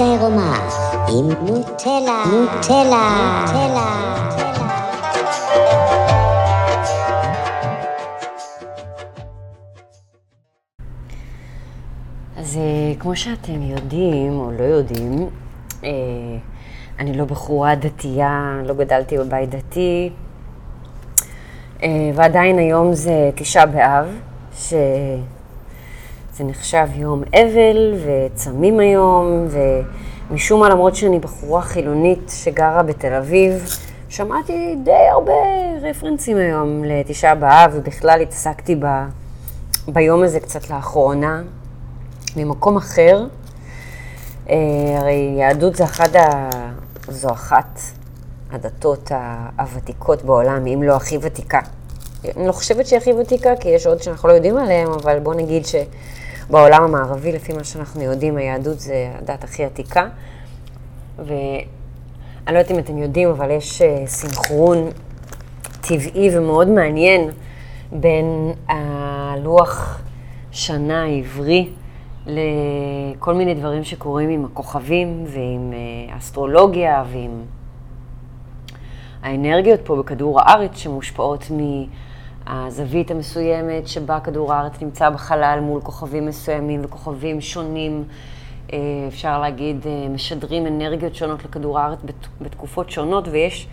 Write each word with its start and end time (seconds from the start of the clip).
עירומה 0.00 0.68
עם 1.08 1.28
נוטלה, 1.28 2.24
נוטלה, 2.32 3.08
נוטלה. 3.42 4.16
אז 12.36 12.56
אה, 12.56 12.94
כמו 12.98 13.16
שאתם 13.16 13.62
יודעים 13.62 14.38
או 14.38 14.50
לא 14.58 14.64
יודעים, 14.64 15.28
אה, 15.84 15.90
אני 16.98 17.18
לא 17.18 17.24
בחורה 17.24 17.74
דתייה, 17.74 18.60
לא 18.64 18.74
גדלתי 18.74 19.18
בבית 19.18 19.50
דתי, 19.50 20.10
אה, 21.82 22.10
ועדיין 22.14 22.58
היום 22.58 22.94
זה 22.94 23.30
תשעה 23.34 23.66
באב, 23.66 24.06
שזה 26.36 26.44
נחשב 26.44 26.86
יום 26.94 27.22
אבל 27.34 27.94
וצמים 28.06 28.80
היום, 28.80 29.46
ומשום 30.30 30.60
מה, 30.60 30.68
למרות 30.68 30.96
שאני 30.96 31.18
בחורה 31.18 31.62
חילונית 31.62 32.32
שגרה 32.34 32.82
בתל 32.82 33.14
אביב, 33.14 33.64
שמעתי 34.08 34.76
די 34.84 35.08
הרבה 35.12 35.32
רפרנסים 35.82 36.36
היום 36.36 36.84
לתשעה 36.84 37.34
באב, 37.34 37.72
ובכלל 37.74 38.20
התעסקתי 38.20 38.74
ב, 38.74 38.86
ביום 39.88 40.22
הזה 40.22 40.40
קצת 40.40 40.70
לאחרונה, 40.70 41.42
ממקום 42.36 42.76
אחר. 42.76 43.26
אה, 44.50 44.56
הרי 44.98 45.34
יהדות 45.38 45.76
זה 45.76 45.84
אחד 45.84 46.16
ה... 46.16 46.50
זו 47.08 47.30
אחת 47.30 47.80
הדתות 48.52 49.10
הוותיקות 49.58 50.22
בעולם, 50.22 50.66
אם 50.66 50.82
לא 50.82 50.96
הכי 50.96 51.18
ותיקה. 51.20 51.60
אני 52.36 52.46
לא 52.46 52.52
חושבת 52.52 52.86
שהיא 52.86 52.96
הכי 52.96 53.12
ותיקה, 53.12 53.56
כי 53.60 53.68
יש 53.68 53.86
עוד 53.86 54.02
שאנחנו 54.02 54.28
לא 54.28 54.32
יודעים 54.32 54.56
עליהם, 54.56 54.92
אבל 54.92 55.18
בואו 55.18 55.36
נגיד 55.36 55.66
שבעולם 56.48 56.82
המערבי, 56.82 57.32
לפי 57.32 57.52
מה 57.52 57.64
שאנחנו 57.64 58.02
יודעים, 58.02 58.36
היהדות 58.36 58.80
זה 58.80 59.10
הדת 59.18 59.44
הכי 59.44 59.64
עתיקה. 59.64 60.08
ואני 61.18 61.64
לא 62.46 62.58
יודעת 62.58 62.70
אם 62.70 62.78
אתם 62.78 62.98
יודעים, 62.98 63.28
אבל 63.28 63.50
יש 63.50 63.82
אה, 63.82 64.06
סינכרון 64.06 64.90
טבעי 65.80 66.36
ומאוד 66.36 66.68
מעניין 66.68 67.30
בין 67.92 68.52
הלוח 68.68 70.02
שנה 70.50 71.02
העברי 71.02 71.68
לכל 72.26 73.34
מיני 73.34 73.54
דברים 73.54 73.84
שקורים 73.84 74.28
עם 74.28 74.44
הכוכבים 74.44 75.24
ועם 75.26 75.72
אה, 75.72 76.16
אסטרולוגיה 76.18 77.04
ועם 77.12 77.42
האנרגיות 79.22 79.80
פה 79.84 79.96
בכדור 79.96 80.40
הארץ 80.40 80.76
שמושפעות 80.76 81.50
מהזווית 82.46 83.10
המסוימת 83.10 83.88
שבה 83.88 84.20
כדור 84.20 84.52
הארץ 84.52 84.82
נמצא 84.82 85.10
בחלל 85.10 85.58
מול 85.62 85.80
כוכבים 85.80 86.26
מסוימים 86.26 86.80
וכוכבים 86.84 87.40
שונים, 87.40 88.04
אה, 88.72 88.78
אפשר 89.08 89.40
להגיד, 89.40 89.86
אה, 89.86 90.08
משדרים 90.08 90.66
אנרגיות 90.66 91.14
שונות 91.14 91.44
לכדור 91.44 91.78
הארץ 91.78 91.98
בתקופות 92.40 92.90
שונות, 92.90 93.28
ויש 93.28 93.68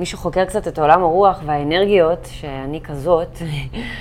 מי 0.00 0.06
שחוקר 0.06 0.44
קצת 0.44 0.68
את 0.68 0.78
עולם 0.78 1.02
הרוח 1.02 1.40
והאנרגיות, 1.46 2.28
שאני 2.30 2.80
כזאת, 2.80 3.38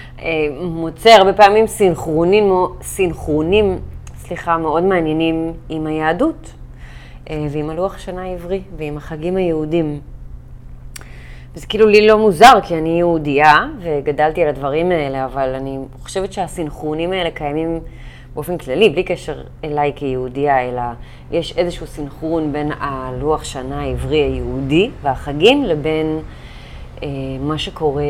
מוצא 0.62 1.10
הרבה 1.10 1.34
פעמים 1.34 1.68
סינכרונים, 1.68 2.52
סינכרונים 2.82 3.80
סליחה, 4.16 4.58
מאוד 4.58 4.84
מעניינים 4.84 5.54
עם 5.70 5.88
היהדות 5.88 6.54
ועם 7.30 7.70
הלוח 7.70 7.98
שנה 7.98 8.22
העברי 8.22 8.62
ועם 8.78 8.98
החגים 8.98 9.38
היהודים. 9.38 10.00
וזה 11.58 11.68
כאילו 11.68 11.88
לי 11.88 12.08
לא 12.08 12.18
מוזר, 12.18 12.54
כי 12.64 12.78
אני 12.78 12.90
יהודייה 12.90 13.56
וגדלתי 13.80 14.44
על 14.44 14.50
הדברים 14.50 14.92
האלה, 14.92 15.26
אבל 15.26 15.56
אני 15.56 15.78
חושבת 16.02 16.34
שהסינכרונים 16.34 17.12
האלה 17.12 17.32
קיימים 17.32 17.80
באופן 18.34 18.58
כללי, 18.58 18.90
בלי 18.90 19.04
קשר 19.04 19.42
אליי 19.64 19.94
כיהודייה, 19.96 20.70
אלא 20.70 20.82
יש 21.32 21.58
איזשהו 21.58 21.88
סינכרון 21.88 22.54
בין 22.54 22.72
הלוח 22.80 23.44
שנה 23.44 23.82
העברי 23.82 24.18
היהודי 24.18 24.90
והחגים 25.02 25.64
לבין 25.64 26.20
אה, 27.04 27.08
מה 27.40 27.58
שקורה 27.58 28.04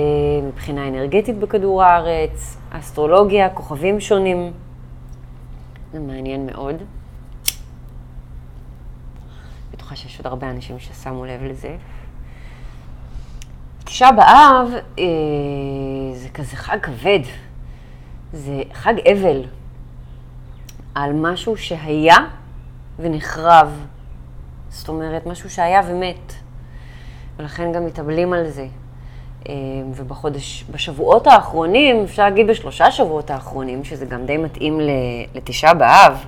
מבחינה 0.48 0.88
אנרגטית 0.88 1.38
בכדור 1.38 1.84
הארץ, 1.84 2.58
אסטרולוגיה, 2.70 3.50
כוכבים 3.50 4.00
שונים. 4.00 4.52
זה 5.94 6.00
מעניין 6.00 6.46
מאוד. 6.46 6.76
בטוחה 9.74 9.96
שיש 9.96 10.18
עוד 10.18 10.28
הרבה 10.28 10.50
אנשים 10.50 10.80
ששמו 10.80 11.26
לב 11.26 11.44
לזה. 11.44 11.76
תשעה 13.88 14.12
באב 14.12 14.74
אה, 15.00 15.04
זה 16.14 16.30
כזה 16.30 16.56
חג 16.56 16.78
כבד, 16.82 17.20
זה 18.34 18.62
חג 18.74 18.94
אבל 19.12 19.44
על 20.96 21.14
משהו 21.14 21.58
שהיה 21.58 22.16
ונחרב. 23.00 23.86
זאת 24.70 24.90
אומרת, 24.90 25.26
משהו 25.26 25.50
שהיה 25.50 25.82
ומת, 25.88 26.34
ולכן 27.38 27.72
גם 27.72 27.86
מתאבלים 27.86 28.34
על 28.34 28.50
זה. 28.50 28.68
אה, 29.50 29.54
ובחודש, 29.96 30.66
בשבועות 30.72 31.28
האחרונים, 31.28 32.04
אפשר 32.04 32.24
להגיד 32.24 32.48
בשלושה 32.48 32.92
שבועות 32.92 33.30
האחרונים, 33.30 33.84
שזה 33.84 34.06
גם 34.06 34.26
די 34.26 34.38
מתאים 34.38 34.80
לתשעה 35.36 35.74
באב, 35.74 36.26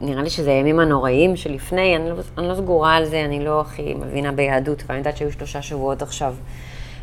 נראה 0.00 0.22
לי 0.22 0.30
שזה 0.30 0.50
הימים 0.50 0.80
הנוראיים 0.80 1.36
שלפני, 1.36 1.96
אני 1.96 2.10
לא, 2.10 2.14
אני 2.38 2.48
לא 2.48 2.54
סגורה 2.54 2.96
על 2.96 3.04
זה, 3.04 3.24
אני 3.24 3.44
לא 3.44 3.60
הכי 3.60 3.94
מבינה 3.94 4.32
ביהדות, 4.32 4.82
ואני 4.86 4.98
יודעת 4.98 5.16
שהיו 5.16 5.32
שלושה 5.32 5.62
שבועות 5.62 6.02
עכשיו 6.02 6.34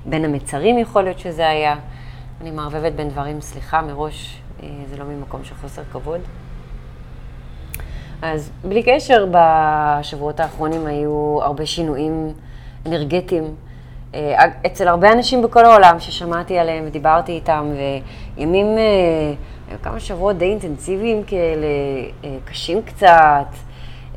בין 0.06 0.26
המצרים, 0.26 0.78
יכול 0.78 1.04
להיות 1.04 1.20
שזה 1.20 1.50
היה. 1.50 1.76
אני 2.42 2.52
מערבבת 2.52 2.92
בין 2.92 3.10
דברים, 3.10 3.42
סליחה 3.42 3.82
מראש, 3.82 4.42
אה, 4.64 4.68
זה 4.90 4.98
לא 4.98 5.06
ממקום 5.06 5.44
של 5.44 5.56
חוסר 5.56 5.82
כבוד. 5.92 6.20
אז 8.22 8.52
בלי 8.64 8.84
קשר, 8.84 9.26
בשבועות 9.32 10.40
האחרונים 10.40 10.86
היו 10.86 11.40
הרבה 11.42 11.66
שינויים 11.66 12.34
אנרגטיים. 12.86 13.56
אה, 14.16 14.46
אצל 14.66 14.88
הרבה 14.88 15.12
אנשים 15.12 15.42
בכל 15.42 15.66
העולם 15.66 16.00
ששמעתי 16.00 16.58
עליהם 16.58 16.84
ודיברתי 16.88 17.32
איתם, 17.32 17.72
וימים 18.38 18.78
היו 19.70 19.78
כמה 19.82 20.00
שבועות 20.00 20.38
די 20.38 20.46
אינטנסיביים 20.46 21.24
כאלה, 21.24 21.68
אה, 22.24 22.38
קשים 22.46 22.82
קצת, 22.82 23.48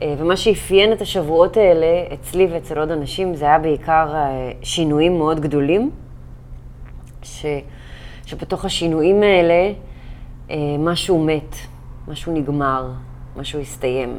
אה, 0.02 0.14
ומה 0.18 0.36
שאפיין 0.36 0.92
את 0.92 1.00
השבועות 1.00 1.56
האלה, 1.56 1.86
אצלי 2.14 2.46
ואצל 2.46 2.78
עוד 2.78 2.90
אנשים, 2.90 3.34
זה 3.34 3.44
היה 3.44 3.58
בעיקר 3.58 4.14
אה, 4.14 4.52
שינויים 4.62 5.18
מאוד 5.18 5.40
גדולים, 5.40 5.90
ש, 7.22 7.46
שבתוך 8.26 8.64
השינויים 8.64 9.22
האלה 9.22 9.72
משהו 10.78 11.24
מת, 11.24 11.56
משהו 12.08 12.32
נגמר, 12.32 12.90
משהו 13.36 13.60
הסתיים. 13.60 14.18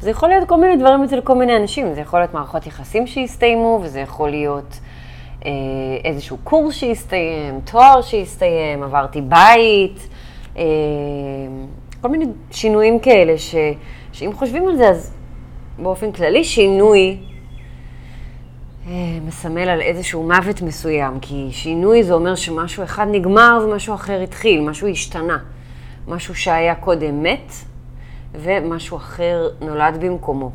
זה 0.00 0.10
יכול 0.10 0.28
להיות 0.28 0.48
כל 0.48 0.60
מיני 0.60 0.76
דברים 0.76 1.04
אצל 1.04 1.20
כל 1.20 1.34
מיני 1.34 1.56
אנשים, 1.56 1.94
זה 1.94 2.00
יכול 2.00 2.20
להיות 2.20 2.34
מערכות 2.34 2.66
יחסים 2.66 3.06
שהסתיימו, 3.06 3.80
וזה 3.82 4.00
יכול 4.00 4.30
להיות 4.30 4.80
איזשהו 6.04 6.36
קורס 6.44 6.74
שהסתיים, 6.74 7.60
תואר 7.64 8.02
שהסתיים, 8.02 8.82
עברתי 8.82 9.20
בית, 9.20 10.08
אה, 10.56 10.64
כל 12.00 12.08
מיני 12.08 12.26
שינויים 12.50 12.98
כאלה, 12.98 13.38
ש, 13.38 13.54
שאם 14.12 14.32
חושבים 14.32 14.68
על 14.68 14.76
זה, 14.76 14.88
אז 14.88 15.12
באופן 15.78 16.12
כללי 16.12 16.44
שינוי 16.44 17.18
אה, 18.86 19.18
מסמל 19.26 19.68
על 19.68 19.80
איזשהו 19.80 20.22
מוות 20.22 20.62
מסוים, 20.62 21.20
כי 21.20 21.48
שינוי 21.50 22.02
זה 22.02 22.14
אומר 22.14 22.34
שמשהו 22.34 22.84
אחד 22.84 23.06
נגמר 23.10 23.64
ומשהו 23.64 23.94
אחר 23.94 24.20
התחיל, 24.20 24.60
משהו 24.60 24.88
השתנה. 24.88 25.38
משהו 26.08 26.34
שהיה 26.34 26.74
קודם 26.74 27.22
מת, 27.22 27.52
ומשהו 28.32 28.96
אחר 28.96 29.48
נולד 29.60 29.96
במקומו. 30.00 30.50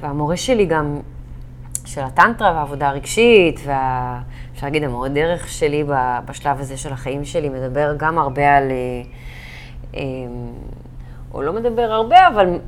והמורה 0.00 0.36
שלי 0.36 0.66
גם 0.66 1.00
של 1.94 2.00
הטנטרה 2.00 2.52
והעבודה 2.52 2.88
הרגשית, 2.88 3.60
ואפשר 3.60 4.66
להגיד 4.66 4.84
המאוד 4.84 5.14
דרך 5.14 5.48
שלי 5.48 5.84
בשלב 6.24 6.60
הזה 6.60 6.76
של 6.76 6.92
החיים 6.92 7.24
שלי, 7.24 7.48
מדבר 7.48 7.94
גם 7.96 8.18
הרבה 8.18 8.56
על, 8.56 8.70
אה, 8.70 9.02
אה, 9.94 10.02
או 11.34 11.42
לא 11.42 11.52
מדבר 11.52 11.82
הרבה, 11.82 12.28
אבל 12.28 12.58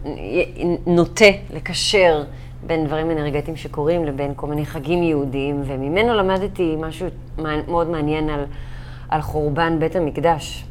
נוטה 0.87 1.25
לקשר 1.55 2.25
בין 2.67 2.87
דברים 2.87 3.11
אנרגטיים 3.11 3.56
שקורים 3.56 4.05
לבין 4.05 4.32
כל 4.37 4.47
מיני 4.47 4.67
חגים 4.67 5.03
יהודיים, 5.03 5.62
וממנו 5.67 6.15
למדתי 6.15 6.76
משהו 6.79 7.06
מאוד 7.69 7.91
מעניין 7.91 8.31
על, 8.31 8.44
על 9.09 9.23
חורבן 9.23 9.79
בית 9.79 9.97
המקדש, 9.97 10.65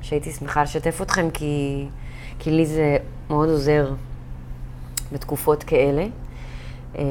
שהייתי 0.00 0.30
שמחה 0.30 0.62
לשתף 0.62 1.02
אתכם, 1.02 1.30
כי, 1.30 1.86
כי 2.38 2.50
לי 2.50 2.66
זה 2.66 2.96
מאוד 3.30 3.48
עוזר 3.48 3.90
בתקופות 5.12 5.62
כאלה. 5.62 6.06
אמ, 6.94 7.02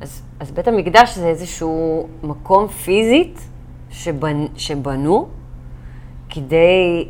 אז, 0.00 0.22
אז 0.40 0.50
בית 0.50 0.68
המקדש 0.68 1.18
זה 1.18 1.26
איזשהו 1.26 2.08
מקום 2.22 2.68
פיזית 2.68 3.40
שבנ, 3.90 4.46
שבנו 4.56 5.28
כדי 6.28 7.08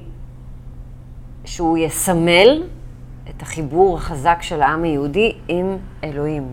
שהוא 1.45 1.79
יסמל 1.79 2.63
את 3.31 3.43
החיבור 3.43 3.97
החזק 3.97 4.39
של 4.41 4.63
העם 4.63 4.85
היהודי 4.85 5.33
עם 5.49 5.77
אלוהים. 6.05 6.49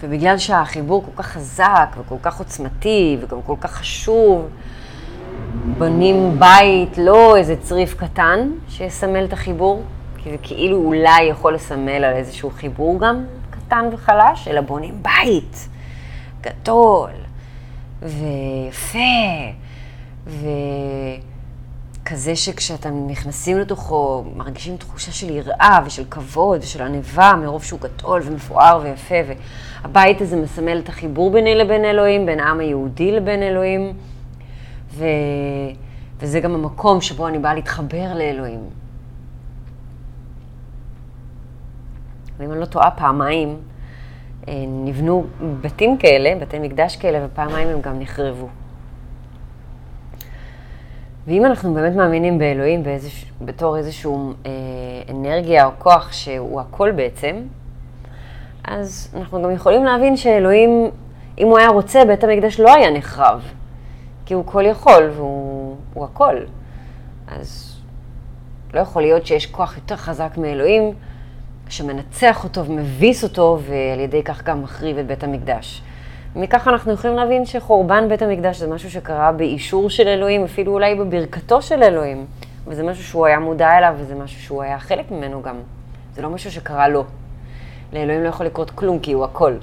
ובגלל 0.00 0.38
שהחיבור 0.38 1.04
כל 1.04 1.22
כך 1.22 1.26
חזק 1.26 1.96
וכל 1.98 2.16
כך 2.22 2.38
עוצמתי 2.38 3.16
וגם 3.20 3.42
כל 3.42 3.56
כך 3.60 3.72
חשוב, 3.72 4.48
בונים 5.78 6.38
בית, 6.38 6.98
לא 6.98 7.36
איזה 7.36 7.56
צריף 7.56 7.94
קטן 7.94 8.50
שיסמל 8.68 9.24
את 9.24 9.32
החיבור, 9.32 9.82
כי 10.26 10.30
זה 10.30 10.38
כאילו 10.42 10.76
אולי 10.76 11.22
יכול 11.22 11.54
לסמל 11.54 12.04
על 12.04 12.14
איזשהו 12.14 12.50
חיבור 12.50 13.00
גם 13.00 13.24
קטן 13.50 13.88
וחלש, 13.92 14.48
אלא 14.48 14.60
בונים 14.60 15.02
בית 15.02 15.68
גדול 16.40 17.10
ויפה 18.02 18.98
וכזה 22.02 22.36
שכשאתם 22.36 23.08
נכנסים 23.08 23.58
לתוכו 23.58 24.24
מרגישים 24.36 24.76
תחושה 24.76 25.12
של 25.12 25.30
יראה 25.30 25.80
ושל 25.86 26.04
כבוד 26.10 26.60
ושל 26.62 26.82
ענווה 26.82 27.36
מרוב 27.36 27.64
שהוא 27.64 27.80
גדול 27.80 28.22
ומפואר 28.24 28.80
ויפה 28.82 29.14
והבית 29.82 30.20
הזה 30.20 30.36
מסמל 30.36 30.78
את 30.78 30.88
החיבור 30.88 31.30
ביני 31.30 31.54
לבין 31.54 31.84
אלוהים, 31.84 32.26
בין 32.26 32.40
העם 32.40 32.60
היהודי 32.60 33.12
לבין 33.12 33.42
אלוהים. 33.42 33.92
ו... 34.92 35.04
וזה 36.18 36.40
גם 36.40 36.54
המקום 36.54 37.00
שבו 37.00 37.28
אני 37.28 37.38
באה 37.38 37.54
להתחבר 37.54 38.14
לאלוהים. 38.14 38.85
ואם 42.38 42.52
אני 42.52 42.60
לא 42.60 42.64
טועה, 42.64 42.90
פעמיים 42.90 43.56
אה, 44.48 44.54
נבנו 44.68 45.24
בתים 45.60 45.96
כאלה, 45.96 46.40
בתי 46.40 46.58
מקדש 46.58 46.96
כאלה, 46.96 47.26
ופעמיים 47.26 47.68
הם 47.68 47.80
גם 47.80 47.98
נחרבו. 47.98 48.48
ואם 51.26 51.44
אנחנו 51.44 51.74
באמת 51.74 51.96
מאמינים 51.96 52.38
באלוהים 52.38 52.82
באיזוש, 52.82 53.32
בתור 53.40 53.76
איזושהי 53.76 54.10
אה, 54.46 54.50
אנרגיה 55.10 55.66
או 55.66 55.70
כוח 55.78 56.12
שהוא 56.12 56.60
הכל 56.60 56.92
בעצם, 56.92 57.36
אז 58.64 59.14
אנחנו 59.16 59.42
גם 59.42 59.50
יכולים 59.50 59.84
להבין 59.84 60.16
שאלוהים, 60.16 60.90
אם 61.38 61.46
הוא 61.46 61.58
היה 61.58 61.68
רוצה, 61.68 62.04
בית 62.04 62.24
המקדש 62.24 62.60
לא 62.60 62.74
היה 62.74 62.90
נחרב. 62.90 63.52
כי 64.26 64.34
הוא 64.34 64.44
כל 64.46 64.64
יכול 64.66 65.10
והוא 65.16 66.04
הכל. 66.04 66.36
אז 67.28 67.76
לא 68.74 68.80
יכול 68.80 69.02
להיות 69.02 69.26
שיש 69.26 69.46
כוח 69.46 69.76
יותר 69.76 69.96
חזק 69.96 70.30
מאלוהים 70.36 70.92
שמנצח 71.68 72.44
אותו 72.44 72.66
ומביס 72.66 73.24
אותו, 73.24 73.58
ועל 73.66 74.00
ידי 74.00 74.22
כך 74.22 74.42
גם 74.42 74.62
מחריב 74.62 74.98
את 74.98 75.06
בית 75.06 75.24
המקדש. 75.24 75.82
מכך 76.36 76.68
אנחנו 76.68 76.92
יכולים 76.92 77.16
להבין 77.16 77.46
שחורבן 77.46 78.08
בית 78.08 78.22
המקדש 78.22 78.58
זה 78.58 78.66
משהו 78.66 78.90
שקרה 78.90 79.32
באישור 79.32 79.90
של 79.90 80.08
אלוהים, 80.08 80.44
אפילו 80.44 80.72
אולי 80.72 80.94
בברכתו 80.94 81.62
של 81.62 81.82
אלוהים. 81.82 82.26
וזה 82.66 82.82
משהו 82.82 83.04
שהוא 83.04 83.26
היה 83.26 83.38
מודע 83.38 83.78
אליו, 83.78 83.94
וזה 83.98 84.14
משהו 84.14 84.40
שהוא 84.40 84.62
היה 84.62 84.78
חלק 84.78 85.10
ממנו 85.10 85.42
גם. 85.42 85.56
זה 86.14 86.22
לא 86.22 86.30
משהו 86.30 86.50
שקרה 86.50 86.88
לו. 86.88 87.04
לאלוהים 87.92 88.22
לא 88.22 88.28
יכול 88.28 88.46
לקרות 88.46 88.70
כלום, 88.70 88.98
כי 88.98 89.12
הוא 89.12 89.24
הכל. 89.24 89.54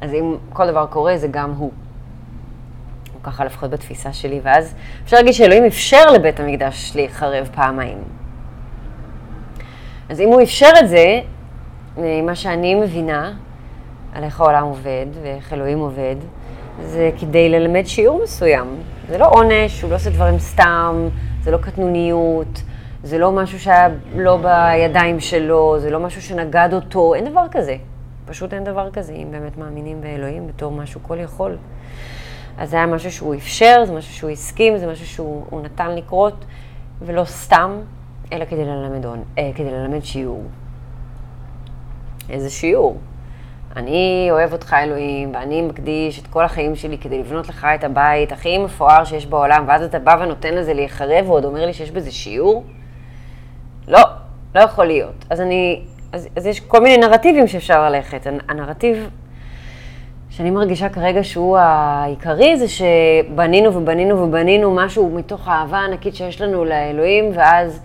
אז 0.00 0.14
אם 0.14 0.36
כל 0.52 0.66
דבר 0.70 0.86
קורה, 0.86 1.16
זה 1.16 1.28
גם 1.28 1.50
הוא. 1.50 1.70
ככה 3.22 3.44
לפחות 3.44 3.70
בתפיסה 3.70 4.12
שלי, 4.12 4.40
ואז 4.42 4.74
אפשר 5.04 5.16
להגיד 5.16 5.32
שאלוהים 5.32 5.64
אפשר 5.64 6.10
לבית 6.10 6.40
המקדש 6.40 6.92
להיחרב 6.94 7.48
פעמיים. 7.54 7.98
אז 10.08 10.20
אם 10.20 10.28
הוא 10.28 10.42
אפשר 10.42 10.70
את 10.80 10.88
זה, 10.88 11.20
מה 12.22 12.34
שאני 12.34 12.74
מבינה 12.74 13.32
על 14.14 14.24
איך 14.24 14.40
העולם 14.40 14.64
עובד 14.64 15.06
ואיך 15.22 15.52
אלוהים 15.52 15.78
עובד, 15.78 16.16
זה 16.82 17.10
כדי 17.20 17.48
ללמד 17.48 17.84
שיעור 17.84 18.20
מסוים. 18.22 18.66
זה 19.08 19.18
לא 19.18 19.30
עונש, 19.30 19.82
הוא 19.82 19.90
לא 19.90 19.96
עושה 19.96 20.10
דברים 20.10 20.38
סתם, 20.38 21.08
זה 21.42 21.50
לא 21.50 21.56
קטנוניות, 21.56 22.62
זה 23.02 23.18
לא 23.18 23.32
משהו 23.32 23.60
שהיה 23.60 23.88
לא 24.16 24.36
בידיים 24.36 25.20
שלו, 25.20 25.76
זה 25.78 25.90
לא 25.90 26.00
משהו 26.00 26.22
שנגד 26.22 26.68
אותו, 26.72 27.14
אין 27.14 27.24
דבר 27.24 27.46
כזה. 27.50 27.76
פשוט 28.26 28.54
אין 28.54 28.64
דבר 28.64 28.90
כזה, 28.90 29.12
אם 29.12 29.28
באמת 29.30 29.56
מאמינים 29.56 30.00
באלוהים 30.00 30.46
בתור 30.46 30.72
משהו 30.72 31.00
כל 31.02 31.18
יכול. 31.18 31.56
אז 32.58 32.70
זה 32.70 32.76
היה 32.76 32.86
משהו 32.86 33.12
שהוא 33.12 33.34
אפשר, 33.34 33.84
זה 33.86 33.92
משהו 33.92 34.14
שהוא 34.14 34.30
הסכים, 34.30 34.78
זה 34.78 34.86
משהו 34.86 35.06
שהוא 35.06 35.60
נתן 35.60 35.94
לקרות, 35.96 36.44
ולא 37.02 37.24
סתם, 37.24 37.70
אלא 38.32 38.44
כדי 38.44 38.64
ללמד, 38.64 39.06
אה, 39.38 39.50
כדי 39.54 39.70
ללמד 39.70 40.04
שיעור. 40.04 40.42
איזה 42.30 42.50
שיעור? 42.50 42.96
אני 43.76 44.28
אוהב 44.30 44.52
אותך 44.52 44.76
אלוהים, 44.82 45.34
ואני 45.34 45.62
מקדיש 45.62 46.18
את 46.18 46.26
כל 46.26 46.44
החיים 46.44 46.76
שלי 46.76 46.98
כדי 46.98 47.18
לבנות 47.18 47.48
לך 47.48 47.66
את 47.74 47.84
הבית 47.84 48.32
הכי 48.32 48.58
מפואר 48.58 49.04
שיש 49.04 49.26
בעולם, 49.26 49.64
ואז 49.68 49.82
אתה 49.82 49.98
בא 49.98 50.16
ונותן 50.20 50.54
לזה 50.54 50.74
להיחרב, 50.74 51.28
ועוד 51.30 51.44
אומר 51.44 51.66
לי 51.66 51.72
שיש 51.72 51.90
בזה 51.90 52.12
שיעור? 52.12 52.64
לא, 53.88 54.00
לא 54.54 54.60
יכול 54.60 54.84
להיות. 54.84 55.24
אז 55.30 55.40
אני, 55.40 55.82
אז, 56.12 56.28
אז 56.36 56.46
יש 56.46 56.60
כל 56.60 56.80
מיני 56.80 56.96
נרטיבים 56.96 57.46
שאפשר 57.46 57.90
ללכת. 57.90 58.26
הנרטיב 58.48 59.10
שאני 60.30 60.50
מרגישה 60.50 60.88
כרגע 60.88 61.24
שהוא 61.24 61.58
העיקרי, 61.58 62.56
זה 62.56 62.66
שבנינו 62.68 63.74
ובנינו 63.74 64.22
ובנינו 64.22 64.74
משהו 64.74 65.10
מתוך 65.10 65.48
האהבה 65.48 65.78
הענקית 65.78 66.14
שיש 66.14 66.40
לנו 66.40 66.64
לאלוהים, 66.64 67.30
ואז 67.34 67.80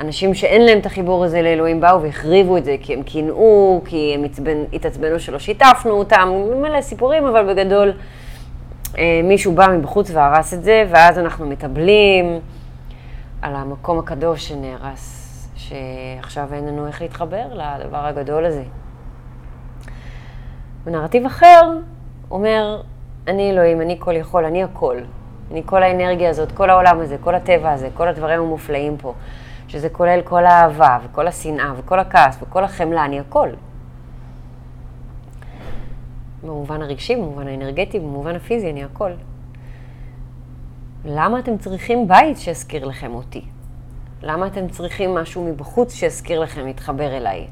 אנשים 0.00 0.34
שאין 0.34 0.64
להם 0.64 0.78
את 0.78 0.86
החיבור 0.86 1.24
הזה 1.24 1.42
לאלוהים 1.42 1.80
באו 1.80 2.02
והחריבו 2.02 2.56
את 2.56 2.64
זה, 2.64 2.76
כי 2.80 2.94
הם 2.94 3.02
קינאו, 3.02 3.80
כי 3.84 4.12
הם 4.14 4.24
עצבנ... 4.24 4.64
התעצבנו 4.72 5.20
שלא 5.20 5.38
שיתפנו 5.38 5.92
אותם, 5.92 6.28
מלא 6.62 6.80
סיפורים, 6.80 7.26
אבל 7.26 7.54
בגדול 7.54 7.92
אה, 8.98 9.20
מישהו 9.24 9.52
בא 9.52 9.66
מבחוץ 9.78 10.10
והרס 10.10 10.54
את 10.54 10.64
זה, 10.64 10.84
ואז 10.90 11.18
אנחנו 11.18 11.46
מתאבלים 11.46 12.40
על 13.42 13.54
המקום 13.54 13.98
הקדוש 13.98 14.48
שנהרס, 14.48 15.48
שעכשיו 15.56 16.48
אין 16.52 16.66
לנו 16.66 16.86
איך 16.86 17.02
להתחבר 17.02 17.44
לדבר 17.52 18.06
הגדול 18.06 18.44
הזה. 18.44 18.62
ונרטיב 20.84 21.26
אחר 21.26 21.70
אומר, 22.30 22.80
אני 23.26 23.50
אלוהים, 23.50 23.80
אני 23.80 23.96
כל 23.98 24.16
יכול, 24.16 24.44
אני 24.44 24.62
הכל. 24.62 24.96
אני 25.50 25.62
כל 25.66 25.82
האנרגיה 25.82 26.30
הזאת, 26.30 26.52
כל 26.52 26.70
העולם 26.70 27.00
הזה, 27.00 27.16
כל 27.20 27.34
הטבע 27.34 27.72
הזה, 27.72 27.88
כל 27.94 28.08
הדברים 28.08 28.40
המופלאים 28.40 28.96
פה, 28.96 29.14
שזה 29.74 29.88
כולל 29.88 30.20
כל 30.24 30.44
האהבה 30.46 30.98
וכל 31.04 31.26
השנאה 31.26 31.72
וכל 31.76 31.98
הכעס 31.98 32.38
וכל 32.42 32.64
החמלה, 32.64 33.04
אני 33.04 33.20
הכל. 33.20 33.48
במובן 36.42 36.82
הרגשי, 36.82 37.16
במובן 37.16 37.48
האנרגטי, 37.48 37.98
במובן 37.98 38.36
הפיזי, 38.36 38.70
אני 38.70 38.84
הכל. 38.84 39.10
למה 41.04 41.38
אתם 41.38 41.58
צריכים 41.58 42.08
בית 42.08 42.38
שיזכיר 42.38 42.84
לכם 42.84 43.14
אותי? 43.14 43.44
למה 44.22 44.46
אתם 44.46 44.68
צריכים 44.68 45.14
משהו 45.14 45.44
מבחוץ 45.44 45.94
שיזכיר 45.94 46.40
לכם 46.40 46.66
להתחבר 46.66 47.16
אליי? 47.16 47.46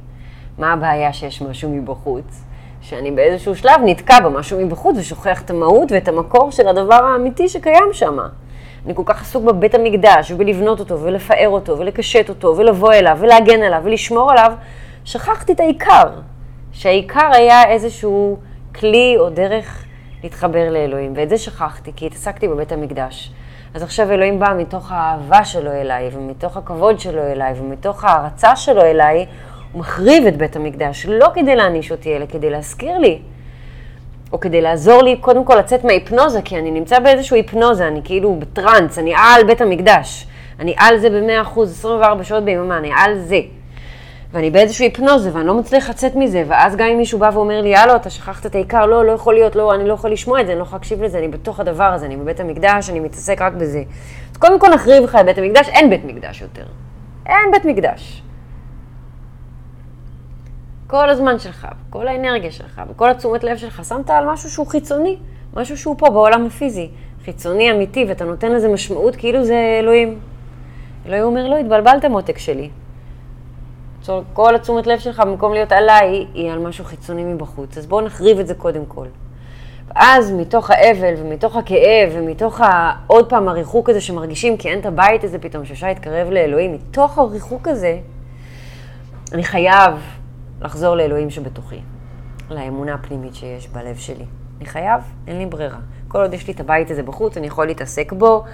מה 0.59 0.73
הבעיה 0.73 1.13
שיש 1.13 1.43
משהו 1.43 1.71
מבחוץ? 1.71 2.45
שאני 2.81 3.11
באיזשהו 3.11 3.57
שלב 3.57 3.81
נתקע 3.85 4.21
במשהו 4.21 4.67
מבחוץ 4.67 4.97
ושוכח 4.99 5.43
את 5.43 5.51
המהות 5.51 5.93
ואת 5.93 6.09
המקור 6.09 6.51
של 6.51 6.69
הדבר 6.69 7.05
האמיתי 7.05 7.49
שקיים 7.49 7.93
שם. 7.93 8.19
אני 8.87 8.95
כל 8.95 9.03
כך 9.07 9.23
עסוק 9.23 9.45
בבית 9.45 9.75
המקדש 9.75 10.31
ובלבנות 10.31 10.81
אותו 10.81 11.01
ולפאר 11.01 11.49
אותו 11.49 11.79
ולקשט 11.79 12.29
אותו 12.29 12.57
ולבוא 12.57 12.93
אליו 12.93 13.19
ולהגן 13.21 13.63
עליו 13.63 13.81
ולשמור 13.85 14.31
עליו, 14.33 14.53
שכחתי 15.05 15.53
את 15.53 15.61
העיקר. 15.61 16.11
שהעיקר 16.73 17.31
היה 17.33 17.69
איזשהו 17.69 18.37
כלי 18.75 19.17
או 19.19 19.31
דרך 19.31 19.85
להתחבר 20.23 20.71
לאלוהים, 20.71 21.13
ואת 21.17 21.29
זה 21.29 21.39
שכחתי 21.39 21.93
כי 21.97 22.07
התעסקתי 22.07 22.49
בבית 22.49 22.73
המקדש. 22.73 23.33
אז 23.75 23.83
עכשיו 23.83 24.11
אלוהים 24.11 24.39
בא 24.39 24.55
מתוך 24.59 24.93
האהבה 24.93 25.45
שלו 25.45 25.71
אליי, 25.71 26.11
ומתוך 26.13 26.57
הכבוד 26.57 27.01
שלו 27.01 27.23
אליי, 27.23 27.55
ומתוך 27.57 28.05
ההערצה 28.05 28.57
שלו 28.57 28.83
אליי, 28.83 29.27
הוא 29.73 29.81
מחריב 29.81 30.27
את 30.27 30.37
בית 30.37 30.57
המקדש, 30.57 31.07
לא 31.07 31.29
כדי 31.35 31.57
להעניש 31.57 31.93
אותי, 31.93 32.17
אלא 32.17 32.27
כדי 32.27 32.51
להזכיר 32.51 32.99
לי, 32.99 33.23
או 34.33 34.41
כדי 34.41 34.61
לעזור 34.61 35.03
לי 35.03 35.17
קודם 35.17 35.45
כל 35.45 35.55
לצאת 35.55 35.85
מההיפנוזה, 35.85 36.43
כי 36.43 36.59
אני 36.59 36.71
נמצא 36.71 36.99
באיזושהי 36.99 37.39
היפנוזה, 37.39 37.89
אני 37.89 38.01
כאילו 38.05 38.37
בטראנס, 38.39 38.99
אני 38.99 39.15
על 39.17 39.45
בית 39.45 39.61
המקדש. 39.61 40.27
אני 40.61 40.75
על 40.79 40.99
זה 40.99 41.11
ב-100%, 41.11 41.61
24 41.63 42.25
שעות 42.25 42.45
ביממה, 42.45 42.79
אני 42.79 42.91
על 42.97 43.19
זה. 43.19 43.41
ואני 44.33 44.51
באיזושהי 44.51 44.87
היפנוזה, 44.87 45.31
ואני 45.33 45.47
לא 45.47 45.55
מצליח 45.55 45.91
לצאת 45.91 46.17
מזה, 46.17 46.45
ואז 46.47 46.77
גם 46.77 46.87
אם 46.87 46.97
מישהו 46.97 47.19
בא 47.19 47.31
ואומר 47.35 47.61
לי, 47.61 47.77
הלו, 47.77 47.97
אתה 47.97 48.11
שכחת 48.11 48.47
את 48.47 48.55
העיקר, 48.55 48.87
לא, 48.87 49.05
לא 49.05 49.13
יכול 49.13 49.35
להיות, 49.35 49.57
לא, 49.57 49.75
אני 49.75 49.89
לא 49.89 49.95
יכול 49.95 50.11
לשמוע 50.11 50.41
את 50.41 50.47
זה, 50.47 50.53
אני 50.53 50.59
לא 50.59 50.65
יכול 50.65 50.77
להקשיב 50.77 51.03
לזה, 51.03 51.19
אני 51.19 51.29
בתוך 51.29 51.61
הדבר 51.61 51.85
הזה, 51.85 52.07
אני 52.07 52.17
בבית 52.17 52.41
המקדש, 52.41 52.91
אני 52.91 53.01
מתעסק 53.01 53.43
רק 53.43 53.53
בזה. 53.53 53.83
אז 54.31 54.37
קודם 54.37 54.61
כל 54.61 54.69
נחריב 54.75 55.05
לך 55.05 55.17
את 55.21 55.25
בית 55.25 55.39
המקדש, 55.39 55.69
אין 55.69 55.91
בית 55.91 56.05
מקדש 56.05 56.43
יותר. 56.43 56.65
אין 57.27 57.51
בית 57.53 57.65
מקדש. 57.65 58.23
כל 60.93 61.11
הזמן 61.11 61.39
שלך, 61.39 61.67
כל 61.91 62.09
האנרגיה 62.09 62.51
שלך, 62.51 62.83
וכל 62.91 63.11
התשומת 63.11 63.45
לב 63.45 63.57
שלך, 63.57 63.85
שמת 63.85 64.11
על 64.11 64.27
משהו 64.33 64.51
שהוא 64.51 64.67
חיצוני, 64.67 65.17
משהו 65.57 65.79
שהוא 65.79 65.95
פה 65.99 66.11
בעולם 66.11 66.47
הפיזי, 66.47 66.91
חיצוני 67.25 67.71
אמיתי, 67.71 68.05
ואתה 68.09 68.25
נותן 68.25 68.53
לזה 68.53 68.69
משמעות 68.69 69.17
כאילו 69.17 69.45
זה 69.45 69.79
אלוהים. 69.81 70.19
אלוהים 71.07 71.25
אומר, 71.25 71.49
לא, 71.49 71.57
התבלבלת 71.57 72.05
מותק 72.05 72.39
שלי. 72.39 72.71
כל 74.33 74.55
התשומת 74.55 74.87
לב 74.87 74.99
שלך, 74.99 75.21
במקום 75.21 75.53
להיות 75.53 75.73
עליי, 75.73 76.27
היא 76.35 76.51
על 76.51 76.59
משהו 76.59 76.85
חיצוני 76.85 77.25
מבחוץ. 77.25 77.79
אז 77.79 77.87
בואו 77.87 78.01
נחריב 78.01 78.39
את 78.39 78.47
זה 78.47 78.55
קודם 78.55 78.87
כל. 78.87 79.07
ואז 79.89 80.33
מתוך 80.33 80.71
האבל 80.71 81.15
ומתוך 81.17 81.57
הכאב 81.57 82.13
ומתוך 82.13 82.61
ה... 82.61 82.93
עוד 83.07 83.29
פעם 83.29 83.49
הריחוק 83.49 83.91
הזה 83.91 84.01
שמרגישים 84.01 84.57
כי 84.57 84.69
אין 84.69 84.79
את 84.79 84.87
הבית 84.87 85.25
הזה 85.25 85.39
פתאום 85.39 85.65
שאפשר 85.65 85.87
להתקרב 85.87 86.31
לאלוהים, 86.31 86.73
מתוך 86.75 87.19
הריחוק 87.19 87.69
הזה, 87.69 87.99
אני 89.33 89.45
חייב 89.45 89.95
לחזור 90.63 90.95
לאלוהים 90.95 91.31
שבתוכי. 91.31 91.81
לאמונה 92.51 92.95
הפנימית 92.95 93.35
שיש 93.35 93.69
בלב 93.69 93.97
שלי. 93.97 94.25
אני 94.59 94.67
חייב, 94.67 95.01
אין 95.27 95.39
לי 95.39 95.47
ברירה. 95.47 95.79
כל 96.09 96.21
עוד 96.21 96.35
יש 96.35 96.47
לי 96.47 96.53
את 96.53 96.61
הבית 96.61 96.91
הזה 96.91 97.03
בחוץ, 97.03 97.37
אני 97.37 97.47
יכול 97.47 97.67
להתעסק 97.67 98.13
בו, 98.13 98.45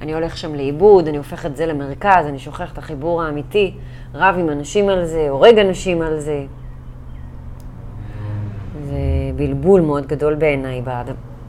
אני 0.00 0.14
הולך 0.14 0.36
שם 0.36 0.54
לאיבוד, 0.54 1.08
אני 1.08 1.16
הופך 1.16 1.46
את 1.46 1.56
זה 1.56 1.66
למרכז, 1.66 2.26
אני 2.26 2.38
שוכח 2.38 2.72
את 2.72 2.78
החיבור 2.78 3.22
האמיתי, 3.22 3.74
רב 4.14 4.34
עם 4.38 4.50
אנשים 4.50 4.88
על 4.88 5.04
זה, 5.04 5.26
הורג 5.28 5.58
אנשים 5.58 6.02
על 6.02 6.20
זה. 6.20 6.44
זה 8.84 8.98
בלבול 9.36 9.80
מאוד 9.80 10.06
גדול 10.06 10.34
בעיניי 10.34 10.82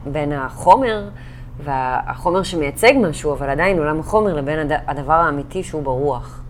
בין 0.06 0.32
החומר 0.32 1.10
והחומר 1.64 2.44
שמייצג 2.44 2.94
משהו, 3.02 3.34
אבל 3.34 3.50
עדיין 3.50 3.78
עולם 3.78 4.00
החומר 4.00 4.34
לבין 4.34 4.72
הדבר 4.88 5.14
האמיתי 5.14 5.64
שהוא 5.64 5.84
ברוח. 5.84 6.42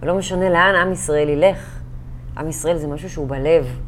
ולא 0.00 0.14
משנה 0.14 0.50
לאן 0.50 0.74
עם 0.74 0.92
ישראל 0.92 1.28
ילך, 1.28 1.73
עם 2.36 2.48
ישראל 2.48 2.76
זה 2.76 2.86
משהו 2.86 3.10
שהוא 3.10 3.28
בלב. 3.28 3.78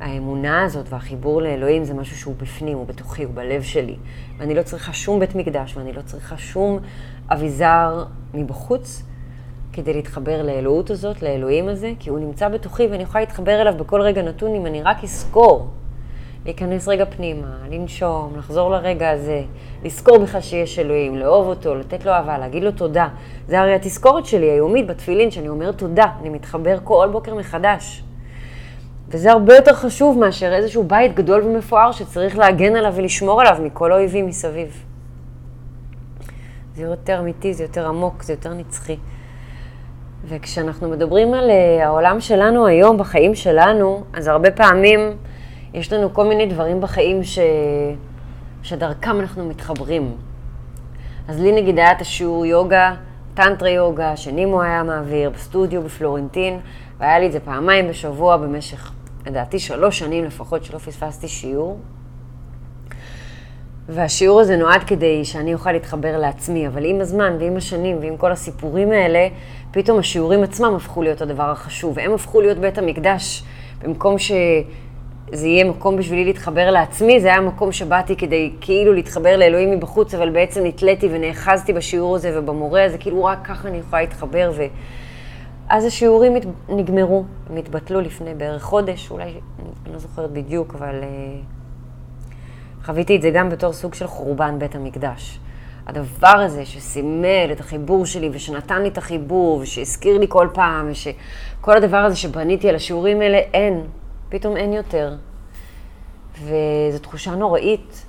האמונה 0.00 0.62
הזאת 0.62 0.86
והחיבור 0.88 1.42
לאלוהים 1.42 1.84
זה 1.84 1.94
משהו 1.94 2.16
שהוא 2.16 2.34
בפנים, 2.38 2.78
הוא 2.78 2.86
בתוכי, 2.86 3.24
הוא 3.24 3.34
בלב 3.34 3.62
שלי. 3.62 3.96
ואני 4.38 4.54
לא 4.54 4.62
צריכה 4.62 4.92
שום 4.92 5.20
בית 5.20 5.34
מקדש, 5.34 5.76
ואני 5.76 5.92
לא 5.92 6.02
צריכה 6.02 6.36
שום 6.36 6.78
אביזר 7.28 8.04
מבחוץ 8.34 9.02
כדי 9.72 9.92
להתחבר 9.92 10.42
לאלוהות 10.42 10.90
הזאת, 10.90 11.22
לאלוהים 11.22 11.68
הזה, 11.68 11.92
כי 11.98 12.10
הוא 12.10 12.18
נמצא 12.18 12.48
בתוכי 12.48 12.86
ואני 12.86 13.02
יכולה 13.02 13.20
להתחבר 13.24 13.60
אליו 13.60 13.74
בכל 13.76 14.00
רגע 14.00 14.22
נתון 14.22 14.54
אם 14.54 14.66
אני 14.66 14.82
רק 14.82 15.04
אזכור. 15.04 15.70
להיכנס 16.44 16.88
רגע 16.88 17.04
פנימה, 17.04 17.56
לנשום, 17.70 18.32
לחזור 18.38 18.70
לרגע 18.70 19.10
הזה, 19.10 19.42
לזכור 19.84 20.18
בכלל 20.18 20.40
שיש 20.40 20.78
אלוהים, 20.78 21.16
לאהוב 21.16 21.46
אותו, 21.46 21.74
לתת 21.74 22.04
לו 22.04 22.12
אהבה, 22.12 22.38
להגיד 22.38 22.62
לו 22.62 22.72
תודה. 22.72 23.08
זה 23.48 23.60
הרי 23.60 23.74
התזכורת 23.74 24.26
שלי 24.26 24.46
היומית 24.50 24.86
בתפילין, 24.86 25.30
שאני 25.30 25.48
אומרת 25.48 25.78
תודה, 25.78 26.06
אני 26.20 26.28
מתחבר 26.28 26.78
כל 26.84 27.08
בוקר 27.12 27.34
מחדש. 27.34 28.02
וזה 29.08 29.32
הרבה 29.32 29.56
יותר 29.56 29.72
חשוב 29.72 30.18
מאשר 30.18 30.52
איזשהו 30.54 30.84
בית 30.84 31.14
גדול 31.14 31.42
ומפואר 31.42 31.92
שצריך 31.92 32.38
להגן 32.38 32.76
עליו 32.76 32.92
ולשמור 32.96 33.40
עליו 33.40 33.56
מכל 33.62 33.92
האויבים 33.92 34.26
מסביב. 34.26 34.84
זה 36.74 36.82
יותר 36.82 37.20
אמיתי, 37.20 37.54
זה 37.54 37.64
יותר 37.64 37.88
עמוק, 37.88 38.22
זה 38.22 38.32
יותר 38.32 38.54
נצחי. 38.54 38.96
וכשאנחנו 40.24 40.88
מדברים 40.88 41.34
על 41.34 41.50
uh, 41.50 41.84
העולם 41.84 42.20
שלנו 42.20 42.66
היום, 42.66 42.98
בחיים 42.98 43.34
שלנו, 43.34 44.04
אז 44.14 44.28
הרבה 44.28 44.50
פעמים 44.50 45.16
יש 45.74 45.92
לנו 45.92 46.14
כל 46.14 46.24
מיני 46.24 46.46
דברים 46.46 46.80
בחיים 46.80 47.24
ש... 47.24 47.38
שדרכם 48.62 49.20
אנחנו 49.20 49.48
מתחברים. 49.48 50.12
אז 51.28 51.40
לי 51.40 51.52
נגיד 51.52 51.78
היה 51.78 51.92
את 51.92 52.00
השיעור 52.00 52.46
יוגה, 52.46 52.94
טנטרה 53.34 53.70
יוגה, 53.70 54.16
שנימו 54.16 54.62
היה 54.62 54.82
מעביר 54.82 55.30
בסטודיו 55.30 55.82
בפלורנטין, 55.82 56.60
והיה 56.98 57.18
לי 57.18 57.26
את 57.26 57.32
זה 57.32 57.40
פעמיים 57.40 57.88
בשבוע 57.88 58.36
במשך, 58.36 58.92
לדעתי, 59.26 59.58
שלוש 59.58 59.98
שנים 59.98 60.24
לפחות 60.24 60.64
שלא 60.64 60.78
פספסתי 60.78 61.28
שיעור. 61.28 61.78
והשיעור 63.88 64.40
הזה 64.40 64.56
נועד 64.56 64.84
כדי 64.84 65.24
שאני 65.24 65.54
אוכל 65.54 65.72
להתחבר 65.72 66.18
לעצמי, 66.18 66.66
אבל 66.66 66.84
עם 66.84 67.00
הזמן 67.00 67.36
ועם 67.40 67.56
השנים 67.56 67.98
ועם 68.00 68.16
כל 68.16 68.32
הסיפורים 68.32 68.90
האלה, 68.92 69.28
פתאום 69.70 69.98
השיעורים 69.98 70.42
עצמם 70.42 70.74
הפכו 70.74 71.02
להיות 71.02 71.20
הדבר 71.20 71.50
החשוב. 71.50 71.98
הם 71.98 72.14
הפכו 72.14 72.40
להיות 72.40 72.58
בית 72.58 72.78
המקדש, 72.78 73.42
במקום 73.82 74.18
ש... 74.18 74.32
זה 75.32 75.46
יהיה 75.46 75.64
מקום 75.64 75.96
בשבילי 75.96 76.24
להתחבר 76.24 76.70
לעצמי, 76.70 77.20
זה 77.20 77.28
היה 77.28 77.40
מקום 77.40 77.72
שבאתי 77.72 78.16
כדי 78.16 78.52
כאילו 78.60 78.92
להתחבר 78.92 79.36
לאלוהים 79.36 79.70
מבחוץ, 79.70 80.14
אבל 80.14 80.30
בעצם 80.30 80.66
נתליתי 80.66 81.08
ונאחזתי 81.12 81.72
בשיעור 81.72 82.16
הזה 82.16 82.38
ובמורה 82.38 82.84
הזה, 82.84 82.98
כאילו 82.98 83.24
רק 83.24 83.38
ככה 83.44 83.68
אני 83.68 83.78
יכולה 83.78 84.02
להתחבר. 84.02 84.52
ואז 85.68 85.84
השיעורים 85.84 86.32
נגמרו, 86.68 87.24
הם 87.50 87.56
התבטלו 87.56 88.00
לפני 88.00 88.34
בערך 88.34 88.62
חודש, 88.62 89.10
אולי, 89.10 89.24
אני 89.24 89.92
לא 89.92 89.98
זוכרת 89.98 90.30
בדיוק, 90.30 90.74
אבל 90.74 91.00
uh, 91.00 92.84
חוויתי 92.86 93.16
את 93.16 93.22
זה 93.22 93.30
גם 93.30 93.50
בתור 93.50 93.72
סוג 93.72 93.94
של 93.94 94.06
חורבן 94.06 94.58
בית 94.58 94.74
המקדש. 94.74 95.38
הדבר 95.86 96.28
הזה 96.28 96.64
שסימל 96.64 97.48
את 97.52 97.60
החיבור 97.60 98.06
שלי 98.06 98.30
ושנתן 98.32 98.82
לי 98.82 98.88
את 98.88 98.98
החיבור 98.98 99.58
ושהזכיר 99.58 100.18
לי 100.18 100.26
כל 100.28 100.48
פעם 100.52 100.88
ושכל 100.90 101.76
הדבר 101.76 101.96
הזה 101.96 102.16
שבניתי 102.16 102.68
על 102.68 102.74
השיעורים 102.74 103.20
האלה, 103.20 103.38
אין. 103.38 103.82
פתאום 104.32 104.56
אין 104.56 104.72
יותר. 104.72 105.14
וזו 106.42 106.98
תחושה 107.02 107.34
נוראית 107.34 108.04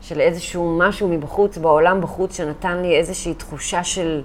של 0.00 0.20
איזשהו 0.20 0.78
משהו 0.78 1.08
מבחוץ, 1.08 1.58
בעולם 1.58 2.00
בחוץ, 2.00 2.36
שנתן 2.36 2.82
לי 2.82 2.96
איזושהי 2.96 3.34
תחושה 3.34 3.84
של, 3.84 4.22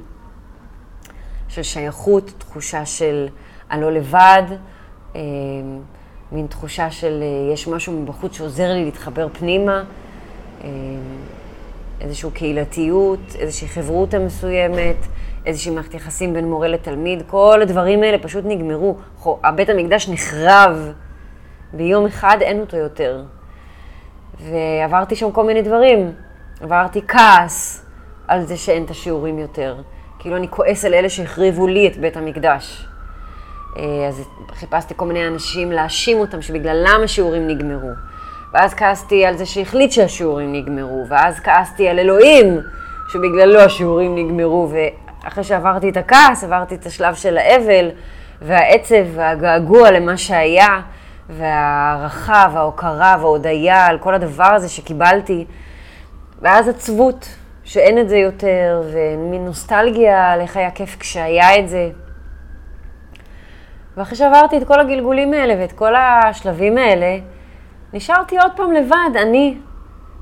של 1.48 1.64
שייכות, 1.64 2.32
תחושה 2.38 2.86
של 2.86 3.28
אני 3.72 3.82
לא 3.82 3.92
לבד, 3.92 4.44
אה, 5.16 5.22
מין 6.32 6.48
תחושה 6.48 6.92
של 6.92 7.20
אה, 7.22 7.54
יש 7.54 7.68
משהו 7.68 7.94
מבחוץ 7.94 8.38
שעוזר 8.38 8.74
לי 8.74 8.86
להתחבר 8.86 9.28
פנימה, 9.40 9.84
אה, 10.64 10.70
איזושהי 12.02 12.32
קהילתיות, 12.34 13.36
איזושהי 13.40 13.68
חברותא 13.68 14.18
מסוימת, 14.18 14.98
איזושהי 15.46 15.72
מערכת 15.72 15.94
יחסים 15.94 16.34
בין 16.34 16.50
מורה 16.50 16.68
לתלמיד, 16.68 17.24
כל 17.28 17.60
הדברים 17.62 18.04
האלה 18.04 18.18
פשוט 18.18 18.46
נגמרו. 18.48 18.98
הבית 19.44 19.70
המקדש 19.70 20.10
נחרב. 20.10 20.94
ביום 21.74 22.06
אחד 22.06 22.38
אין 22.42 22.60
אותו 22.60 22.78
יותר. 22.78 23.24
ועברתי 24.40 25.16
שם 25.16 25.32
כל 25.32 25.44
מיני 25.44 25.62
דברים. 25.62 26.12
עברתי 26.62 27.02
כעס 27.08 27.86
על 28.28 28.46
זה 28.46 28.58
שאין 28.58 28.84
את 28.84 28.90
השיעורים 28.90 29.40
יותר. 29.40 29.76
כאילו 30.20 30.38
אני 30.38 30.48
כועס 30.50 30.86
על 30.86 30.94
אלה 30.94 31.10
שהחריבו 31.10 31.68
לי 31.68 31.88
את 31.88 31.98
בית 31.98 32.18
המקדש. 32.18 32.88
אה, 33.78 34.08
אז 34.08 34.28
חיפשתי 34.54 34.94
כל 34.98 35.06
מיני 35.06 35.28
אנשים 35.28 35.72
להאשים 35.72 36.18
אותם 36.18 36.42
שבגללם 36.42 37.02
השיעורים 37.04 37.48
נגמרו. 37.48 37.90
ואז 38.54 38.74
כעסתי 38.74 39.26
על 39.26 39.38
זה 39.38 39.46
שהחליט 39.46 39.92
שהשיעורים 39.92 40.54
נגמרו. 40.54 41.06
ואז 41.10 41.40
כעסתי 41.40 41.88
על 41.88 42.00
אלוהים 42.00 42.60
שבגללו 43.08 43.60
השיעורים 43.60 44.16
נגמרו. 44.16 44.70
ואחרי 44.72 45.44
שעברתי 45.44 45.90
את 45.90 45.98
הכעס, 45.98 46.44
עברתי 46.44 46.76
את 46.76 46.86
השלב 46.86 47.16
של 47.16 47.38
האבל 47.38 47.90
והעצב 48.42 49.06
והגעגוע 49.16 49.92
למה 49.92 50.18
שהיה. 50.18 50.82
והערכה 51.30 52.48
וההוקרה 52.54 53.16
וההודיה 53.20 53.86
על 53.86 53.98
כל 53.98 54.14
הדבר 54.14 54.44
הזה 54.54 54.70
שקיבלתי, 54.70 55.46
ואז 56.42 56.68
עצבות, 56.68 57.36
שאין 57.64 58.00
את 58.00 58.10
זה 58.10 58.18
יותר, 58.18 58.84
ומין 58.92 59.46
נוסטלגיה 59.46 60.32
על 60.32 60.42
איך 60.42 60.58
היה 60.58 60.72
כיף 60.72 60.98
כשהיה 61.00 61.60
את 61.60 61.70
זה. 61.70 61.90
ואחרי 63.98 64.18
שעברתי 64.18 64.58
את 64.58 64.68
כל 64.68 64.80
הגלגולים 64.80 65.34
האלה 65.34 65.56
ואת 65.60 65.72
כל 65.72 65.96
השלבים 65.96 66.78
האלה, 66.78 67.18
נשארתי 67.94 68.38
עוד 68.38 68.52
פעם 68.56 68.72
לבד, 68.72 69.10
אני, 69.22 69.58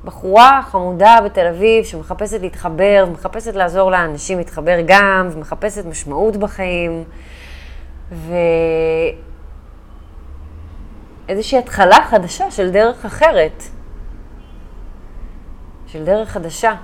בחורה 0.04 0.62
חמודה 0.64 1.18
בתל 1.26 1.48
אביב 1.48 1.84
שמחפשת 1.84 2.42
להתחבר, 2.42 3.06
ומחפשת 3.08 3.56
לעזור 3.56 3.92
לאנשים 3.92 4.38
להתחבר 4.38 4.78
גם, 4.86 5.30
ומחפשת 5.32 5.86
משמעות 5.86 6.38
בחיים. 6.38 7.04
ו... 8.12 8.34
איזושהי 11.30 11.58
התחלה 11.58 11.98
חדשה 12.10 12.52
של 12.52 12.72
דרך 12.72 13.06
אחרת, 13.06 13.64
של 15.88 16.06
דרך 16.06 16.30
חדשה, 16.30 16.76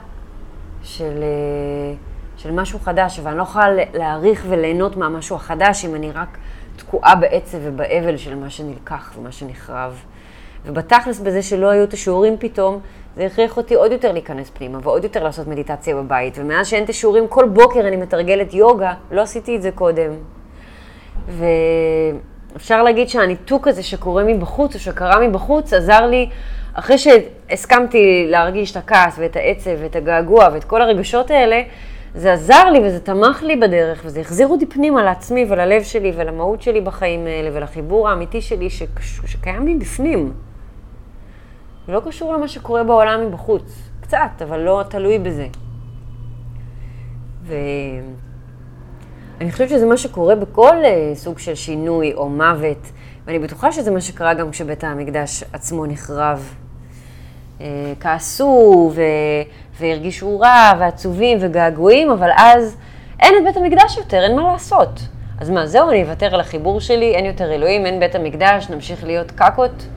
של, 0.83 1.23
אה, 1.23 1.95
של 2.37 2.51
משהו 2.51 2.79
חדש, 2.79 3.19
ואני 3.23 3.37
לא 3.37 3.43
יכולה 3.43 3.67
להעריך 3.93 4.45
וליהנות 4.49 4.97
מהמשהו 4.97 5.35
החדש 5.35 5.85
אם 5.85 5.95
אני 5.95 6.11
רק 6.11 6.37
תקועה 6.75 7.15
בעצב 7.15 7.57
ובאבל 7.61 8.17
של 8.17 8.35
מה 8.35 8.49
שנלקח 8.49 9.13
ומה 9.17 9.31
שנחרב. 9.31 10.03
ובתכלס 10.65 11.19
בזה 11.19 11.41
שלא 11.41 11.69
היו 11.69 11.83
את 11.83 11.93
השיעורים 11.93 12.35
פתאום, 12.39 12.79
זה 13.15 13.25
הכריח 13.25 13.57
אותי 13.57 13.75
עוד 13.75 13.91
יותר 13.91 14.11
להיכנס 14.11 14.49
פנימה 14.49 14.79
ועוד 14.83 15.03
יותר 15.03 15.23
לעשות 15.23 15.47
מדיטציה 15.47 15.95
בבית. 15.95 16.37
ומאז 16.37 16.67
שאין 16.67 16.83
את 16.83 16.89
השיעורים, 16.89 17.27
כל 17.27 17.47
בוקר 17.47 17.87
אני 17.87 17.95
מתרגלת 17.95 18.53
יוגה, 18.53 18.93
לא 19.11 19.21
עשיתי 19.21 19.55
את 19.55 19.61
זה 19.61 19.71
קודם. 19.71 20.11
ו... 21.27 21.45
אפשר 22.55 22.83
להגיד 22.83 23.09
שהניתוק 23.09 23.67
הזה 23.67 23.83
שקורה 23.83 24.23
מבחוץ, 24.23 24.75
או 24.75 24.79
שקרה 24.79 25.27
מבחוץ, 25.27 25.73
עזר 25.73 26.05
לי, 26.05 26.29
אחרי 26.73 26.97
שהסכמתי 26.97 28.25
להרגיש 28.29 28.71
את 28.71 28.77
הכעס 28.77 29.15
ואת 29.19 29.35
העצב 29.35 29.71
ואת 29.81 29.95
הגעגוע 29.95 30.49
ואת 30.53 30.63
כל 30.63 30.81
הרגשות 30.81 31.31
האלה, 31.31 31.61
זה 32.15 32.33
עזר 32.33 32.69
לי 32.69 32.79
וזה 32.79 32.99
תמך 32.99 33.43
לי 33.43 33.55
בדרך, 33.55 34.01
וזה 34.05 34.19
החזיר 34.19 34.47
אותי 34.47 34.65
פנימה 34.65 35.03
לעצמי 35.03 35.45
וללב 35.49 35.83
שלי 35.83 36.11
ולמהות 36.15 36.61
שלי 36.61 36.81
בחיים 36.81 37.27
האלה 37.27 37.49
ולחיבור 37.53 38.09
האמיתי 38.09 38.41
שלי 38.41 38.69
שקש... 38.69 39.19
שקיים 39.25 39.65
לי 39.65 39.75
בפנים. 39.75 40.33
לא 41.87 42.01
קשור 42.05 42.33
למה 42.33 42.47
שקורה 42.47 42.83
בעולם 42.83 43.27
מבחוץ. 43.27 43.89
קצת, 44.01 44.41
אבל 44.43 44.59
לא 44.59 44.83
תלוי 44.89 45.19
בזה. 45.19 45.47
ו... 47.43 47.55
אני 49.41 49.51
חושבת 49.51 49.69
שזה 49.69 49.85
מה 49.85 49.97
שקורה 49.97 50.35
בכל 50.35 50.75
uh, 50.83 51.15
סוג 51.15 51.39
של 51.39 51.55
שינוי 51.55 52.13
או 52.13 52.29
מוות, 52.29 52.91
ואני 53.25 53.39
בטוחה 53.39 53.71
שזה 53.71 53.91
מה 53.91 54.01
שקרה 54.01 54.33
גם 54.33 54.51
כשבית 54.51 54.83
המקדש 54.83 55.43
עצמו 55.53 55.85
נחרב. 55.85 56.53
Uh, 57.59 57.61
כעסו 57.99 58.91
ו... 58.95 59.01
והרגישו 59.79 60.39
רע 60.39 60.71
ועצובים 60.79 61.37
וגעגועים, 61.41 62.11
אבל 62.11 62.29
אז 62.37 62.77
אין 63.19 63.33
את 63.37 63.43
בית 63.43 63.57
המקדש 63.57 63.97
יותר, 63.97 64.23
אין 64.23 64.35
מה 64.35 64.51
לעשות. 64.51 64.99
אז 65.39 65.49
מה, 65.49 65.67
זהו, 65.67 65.89
אני 65.89 66.03
אוותר 66.03 66.33
על 66.33 66.39
החיבור 66.39 66.79
שלי, 66.79 67.15
אין 67.15 67.25
יותר 67.25 67.53
אלוהים, 67.53 67.85
אין 67.85 67.99
בית 67.99 68.15
המקדש, 68.15 68.69
נמשיך 68.69 69.03
להיות 69.03 69.31
קקות? 69.31 69.87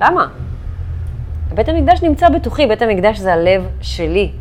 למה? 0.00 0.26
בית 1.54 1.68
המקדש 1.68 2.02
נמצא 2.02 2.28
בתוכי, 2.28 2.66
בית 2.66 2.82
המקדש 2.82 3.18
זה 3.18 3.32
הלב 3.32 3.68
שלי, 3.80 4.32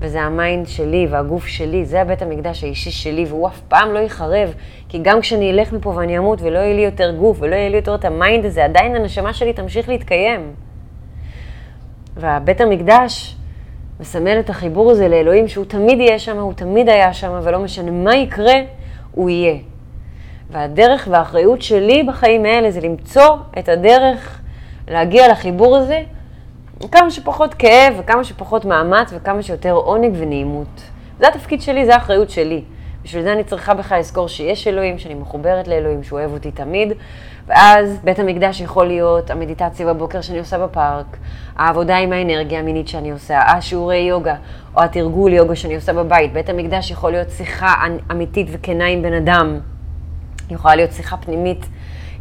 וזה 0.00 0.20
ה 0.20 0.30
mind 0.30 0.68
שלי 0.68 1.06
והגוף 1.10 1.46
שלי, 1.46 1.84
זה 1.84 2.00
הבית 2.00 2.22
המקדש 2.22 2.64
האישי 2.64 2.90
שלי, 2.90 3.24
והוא 3.28 3.48
אף 3.48 3.60
פעם 3.68 3.92
לא 3.92 3.98
ייחרב, 3.98 4.54
כי 4.88 4.98
גם 5.02 5.20
כשאני 5.20 5.50
אלך 5.50 5.72
מפה 5.72 5.88
ואני 5.88 6.18
אמות 6.18 6.42
ולא 6.42 6.58
יהיה 6.58 6.74
לי 6.74 6.82
יותר 6.82 7.16
גוף 7.16 7.36
ולא 7.40 7.54
יהיה 7.54 7.68
לי 7.68 7.76
יותר 7.76 7.94
את 7.94 8.04
ה 8.04 8.12
mind 8.12 8.44
הזה, 8.44 8.64
עדיין 8.64 8.96
הנשמה 8.96 9.32
שלי 9.32 9.52
תמשיך 9.52 9.88
להתקיים. 9.88 10.52
והבית 12.16 12.60
המקדש 12.60 13.36
מסמל 14.00 14.40
את 14.40 14.50
החיבור 14.50 14.90
הזה 14.90 15.08
לאלוהים, 15.08 15.48
שהוא 15.48 15.64
תמיד 15.64 16.00
יהיה 16.00 16.18
שם, 16.18 16.38
הוא 16.38 16.52
תמיד 16.52 16.88
היה 16.88 17.12
שם, 17.12 17.40
ולא 17.42 17.58
משנה 17.58 17.90
מה 17.90 18.16
יקרה, 18.16 18.54
הוא 19.12 19.30
יהיה. 19.30 19.56
והדרך 20.50 21.08
והאחריות 21.10 21.62
שלי 21.62 22.02
בחיים 22.02 22.44
האלה 22.44 22.70
זה 22.70 22.80
למצוא 22.80 23.36
את 23.58 23.68
הדרך 23.68 24.40
להגיע 24.88 25.28
לחיבור 25.28 25.76
הזה, 25.76 26.02
כמה 26.88 27.10
שפחות 27.10 27.54
כאב 27.54 27.94
וכמה 27.98 28.24
שפחות 28.24 28.64
מאמץ 28.64 29.10
וכמה 29.12 29.42
שיותר 29.42 29.72
עונג 29.72 30.14
ונעימות. 30.18 30.82
זה 31.18 31.28
התפקיד 31.28 31.62
שלי, 31.62 31.86
זה 31.86 31.94
האחריות 31.94 32.30
שלי. 32.30 32.62
בשביל 33.04 33.22
זה 33.22 33.32
אני 33.32 33.44
צריכה 33.44 33.74
בכלל 33.74 33.98
לזכור 33.98 34.28
שיש 34.28 34.68
אלוהים, 34.68 34.98
שאני 34.98 35.14
מחוברת 35.14 35.68
לאלוהים, 35.68 36.02
שהוא 36.02 36.18
אוהב 36.18 36.32
אותי 36.32 36.50
תמיד. 36.50 36.92
ואז 37.46 37.98
בית 38.04 38.18
המקדש 38.18 38.60
יכול 38.60 38.86
להיות 38.86 39.30
המדיטציה 39.30 39.86
בבוקר 39.86 40.20
שאני 40.20 40.38
עושה 40.38 40.58
בפארק, 40.58 41.16
העבודה 41.56 41.96
עם 41.96 42.12
האנרגיה 42.12 42.58
המינית 42.58 42.88
שאני 42.88 43.10
עושה, 43.10 43.38
השיעורי 43.38 43.96
יוגה, 43.96 44.34
או 44.76 44.82
התרגול 44.82 45.32
יוגה 45.32 45.56
שאני 45.56 45.74
עושה 45.74 45.92
בבית. 45.92 46.32
בית 46.32 46.48
המקדש 46.48 46.90
יכול 46.90 47.10
להיות 47.10 47.30
שיחה 47.30 47.74
אמיתית 48.10 48.46
וכנה 48.50 48.86
עם 48.86 49.02
בן 49.02 49.12
אדם. 49.12 49.58
יכולה 50.50 50.76
להיות 50.76 50.92
שיחה 50.92 51.16
פנימית 51.16 51.66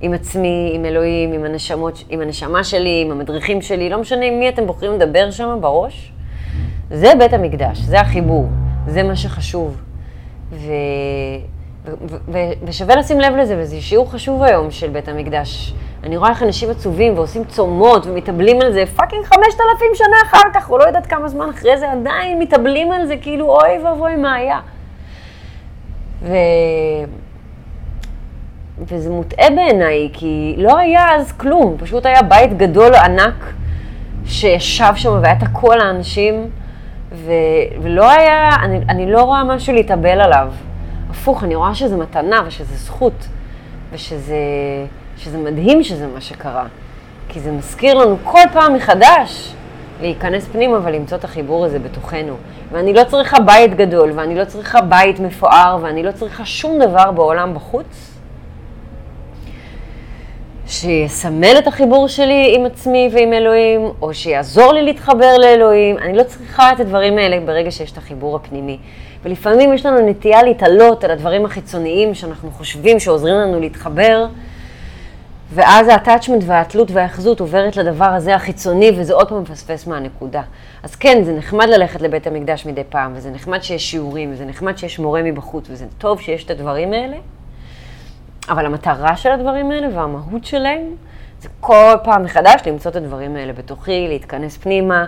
עם 0.01 0.13
עצמי, 0.13 0.71
עם 0.73 0.85
אלוהים, 0.85 1.33
עם, 1.33 1.45
הנשמות, 1.45 2.03
עם 2.09 2.21
הנשמה 2.21 2.63
שלי, 2.63 3.03
עם 3.05 3.11
המדריכים 3.11 3.61
שלי, 3.61 3.89
לא 3.89 3.97
משנה 3.97 4.25
עם 4.25 4.39
מי 4.39 4.49
אתם 4.49 4.67
בוחרים 4.67 4.93
לדבר 4.93 5.31
שם 5.31 5.57
בראש. 5.61 6.11
זה 6.91 7.11
בית 7.19 7.33
המקדש, 7.33 7.77
זה 7.77 7.99
החיבור, 7.99 8.47
זה 8.87 9.03
מה 9.03 9.15
שחשוב. 9.15 9.77
ו... 10.51 10.71
ו... 11.85 12.15
ו... 12.31 12.37
ושווה 12.63 12.95
לשים 12.95 13.19
לב 13.19 13.35
לזה, 13.35 13.55
וזה 13.59 13.81
שיעור 13.81 14.11
חשוב 14.11 14.43
היום 14.43 14.71
של 14.71 14.89
בית 14.89 15.07
המקדש. 15.07 15.73
אני 16.03 16.17
רואה 16.17 16.29
איך 16.29 16.43
אנשים 16.43 16.69
עצובים 16.69 17.13
ועושים 17.17 17.43
צומות 17.45 18.05
ומתאבלים 18.05 18.61
על 18.61 18.73
זה 18.73 18.83
פאקינג 18.95 19.25
חמשת 19.25 19.59
אלפים 19.59 19.91
שנה 19.93 20.15
אחר 20.25 20.49
כך, 20.53 20.69
או 20.69 20.77
לא 20.77 20.83
יודעת 20.83 21.05
כמה 21.05 21.27
זמן 21.27 21.49
אחרי 21.49 21.77
זה, 21.77 21.91
עדיין 21.91 22.39
מתאבלים 22.39 22.91
על 22.91 23.05
זה 23.05 23.17
כאילו 23.17 23.49
אוי 23.49 23.77
ואבוי 23.83 24.15
מה 24.15 24.33
היה. 24.35 24.59
ו... 26.21 26.33
וזה 28.87 29.09
מוטעה 29.09 29.49
בעיניי, 29.49 30.09
כי 30.13 30.55
לא 30.57 30.77
היה 30.77 31.15
אז 31.15 31.31
כלום, 31.31 31.75
פשוט 31.79 32.05
היה 32.05 32.21
בית 32.21 32.57
גדול 32.57 32.95
ענק 32.95 33.53
שישב 34.25 34.93
שם 34.95 35.19
והיה 35.21 35.33
את 35.33 35.47
כל 35.53 35.81
האנשים, 35.81 36.49
ו, 37.11 37.31
ולא 37.81 38.09
היה, 38.09 38.49
אני, 38.63 38.79
אני 38.89 39.11
לא 39.11 39.21
רואה 39.21 39.43
משהו 39.43 39.73
להתאבל 39.73 40.21
עליו. 40.21 40.47
הפוך, 41.09 41.43
אני 41.43 41.55
רואה 41.55 41.75
שזה 41.75 41.97
מתנה 41.97 42.41
ושזה 42.47 42.75
זכות, 42.75 43.27
ושזה 43.91 44.35
שזה 45.17 45.37
מדהים 45.37 45.83
שזה 45.83 46.07
מה 46.07 46.21
שקרה. 46.21 46.65
כי 47.29 47.39
זה 47.39 47.51
מזכיר 47.51 47.93
לנו 47.93 48.17
כל 48.23 48.41
פעם 48.53 48.73
מחדש 48.73 49.53
להיכנס 50.01 50.47
פנימה 50.47 50.77
ולמצוא 50.83 51.17
את 51.17 51.23
החיבור 51.23 51.65
הזה 51.65 51.79
בתוכנו. 51.79 52.33
ואני 52.71 52.93
לא 52.93 53.03
צריכה 53.03 53.39
בית 53.39 53.75
גדול, 53.75 54.11
ואני 54.15 54.35
לא 54.35 54.45
צריכה 54.45 54.81
בית 54.81 55.19
מפואר, 55.19 55.77
ואני 55.81 56.03
לא 56.03 56.11
צריכה 56.11 56.45
שום 56.45 56.79
דבר 56.79 57.11
בעולם 57.11 57.53
בחוץ, 57.53 58.08
שיסמל 60.69 61.55
את 61.57 61.67
החיבור 61.67 62.07
שלי 62.07 62.53
עם 62.55 62.65
עצמי 62.65 63.09
ועם 63.13 63.33
אלוהים, 63.33 63.91
או 64.01 64.13
שיעזור 64.13 64.73
לי 64.73 64.81
להתחבר 64.81 65.37
לאלוהים. 65.37 65.97
אני 65.97 66.17
לא 66.17 66.23
צריכה 66.23 66.71
את 66.71 66.79
הדברים 66.79 67.17
האלה 67.17 67.39
ברגע 67.39 67.71
שיש 67.71 67.91
את 67.91 67.97
החיבור 67.97 68.35
הפנימי. 68.35 68.77
ולפעמים 69.23 69.73
יש 69.73 69.85
לנו 69.85 70.09
נטייה 70.09 70.43
להתעלות 70.43 71.03
על 71.03 71.11
הדברים 71.11 71.45
החיצוניים 71.45 72.13
שאנחנו 72.13 72.51
חושבים 72.51 72.99
שעוזרים 72.99 73.35
לנו 73.35 73.59
להתחבר, 73.59 74.25
ואז 75.53 75.87
ה-attachment 75.87 76.43
והתלות 76.45 76.91
והאחזות 76.91 77.39
עוברת 77.39 77.77
לדבר 77.77 78.05
הזה 78.05 78.35
החיצוני, 78.35 78.91
וזה 78.97 79.13
עוד 79.13 79.29
פעם 79.29 79.41
מפספס 79.41 79.87
מהנקודה. 79.87 80.41
אז 80.83 80.95
כן, 80.95 81.23
זה 81.23 81.33
נחמד 81.33 81.69
ללכת 81.69 82.01
לבית 82.01 82.27
המקדש 82.27 82.65
מדי 82.65 82.83
פעם, 82.89 83.11
וזה 83.15 83.31
נחמד 83.31 83.63
שיש 83.63 83.91
שיעורים, 83.91 84.31
וזה 84.33 84.45
נחמד 84.45 84.77
שיש 84.77 84.99
מורה 84.99 85.23
מבחוץ, 85.23 85.65
וזה 85.69 85.85
טוב 85.97 86.21
שיש 86.21 86.43
את 86.43 86.51
הדברים 86.51 86.93
האלה, 86.93 87.17
אבל 88.49 88.65
המטרה 88.65 89.17
של 89.17 89.31
הדברים 89.31 89.71
האלה 89.71 89.87
והמהות 89.95 90.45
שלהם, 90.45 90.95
זה 91.41 91.49
כל 91.59 91.95
פעם 92.03 92.23
מחדש 92.23 92.61
למצוא 92.67 92.91
את 92.91 92.95
הדברים 92.95 93.35
האלה 93.35 93.53
בתוכי, 93.53 94.07
להתכנס 94.07 94.57
פנימה, 94.57 95.05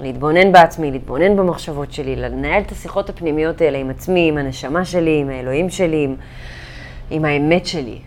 להתבונן 0.00 0.52
בעצמי, 0.52 0.90
להתבונן 0.90 1.36
במחשבות 1.36 1.92
שלי, 1.92 2.16
לנהל 2.16 2.62
את 2.62 2.72
השיחות 2.72 3.10
הפנימיות 3.10 3.60
האלה 3.60 3.78
עם 3.78 3.90
עצמי, 3.90 4.28
עם 4.28 4.38
הנשמה 4.38 4.84
שלי, 4.84 5.18
עם 5.20 5.30
האלוהים 5.30 5.70
שלי, 5.70 6.04
עם, 6.04 6.16
עם 7.10 7.24
האמת 7.24 7.66
שלי. 7.66 7.98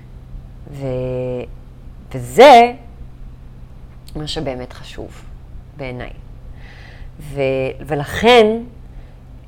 ו... 0.72 0.86
וזה 2.14 2.72
מה 4.16 4.28
שבאמת 4.28 4.74
חשוב 4.74 5.22
בעיניי. 5.78 6.10
ו... 7.20 7.42
ולכן, 7.86 8.46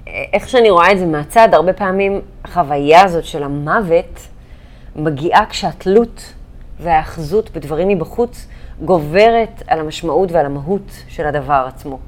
איך 0.07 0.49
שאני 0.49 0.69
רואה 0.69 0.91
את 0.91 0.99
זה 0.99 1.05
מהצד, 1.05 1.49
הרבה 1.53 1.73
פעמים 1.73 2.21
החוויה 2.45 3.03
הזאת 3.03 3.25
של 3.25 3.43
המוות, 3.43 4.27
מגיעה 4.95 5.45
כשהתלות 5.45 6.33
והאחזות 6.79 7.51
בדברים 7.51 7.87
מבחוץ 7.87 8.47
גוברת 8.81 9.63
על 9.67 9.79
המשמעות 9.79 10.31
ועל 10.31 10.45
המהות 10.45 11.03
של 11.07 11.25
הדבר 11.25 11.65
עצמו. 11.67 11.99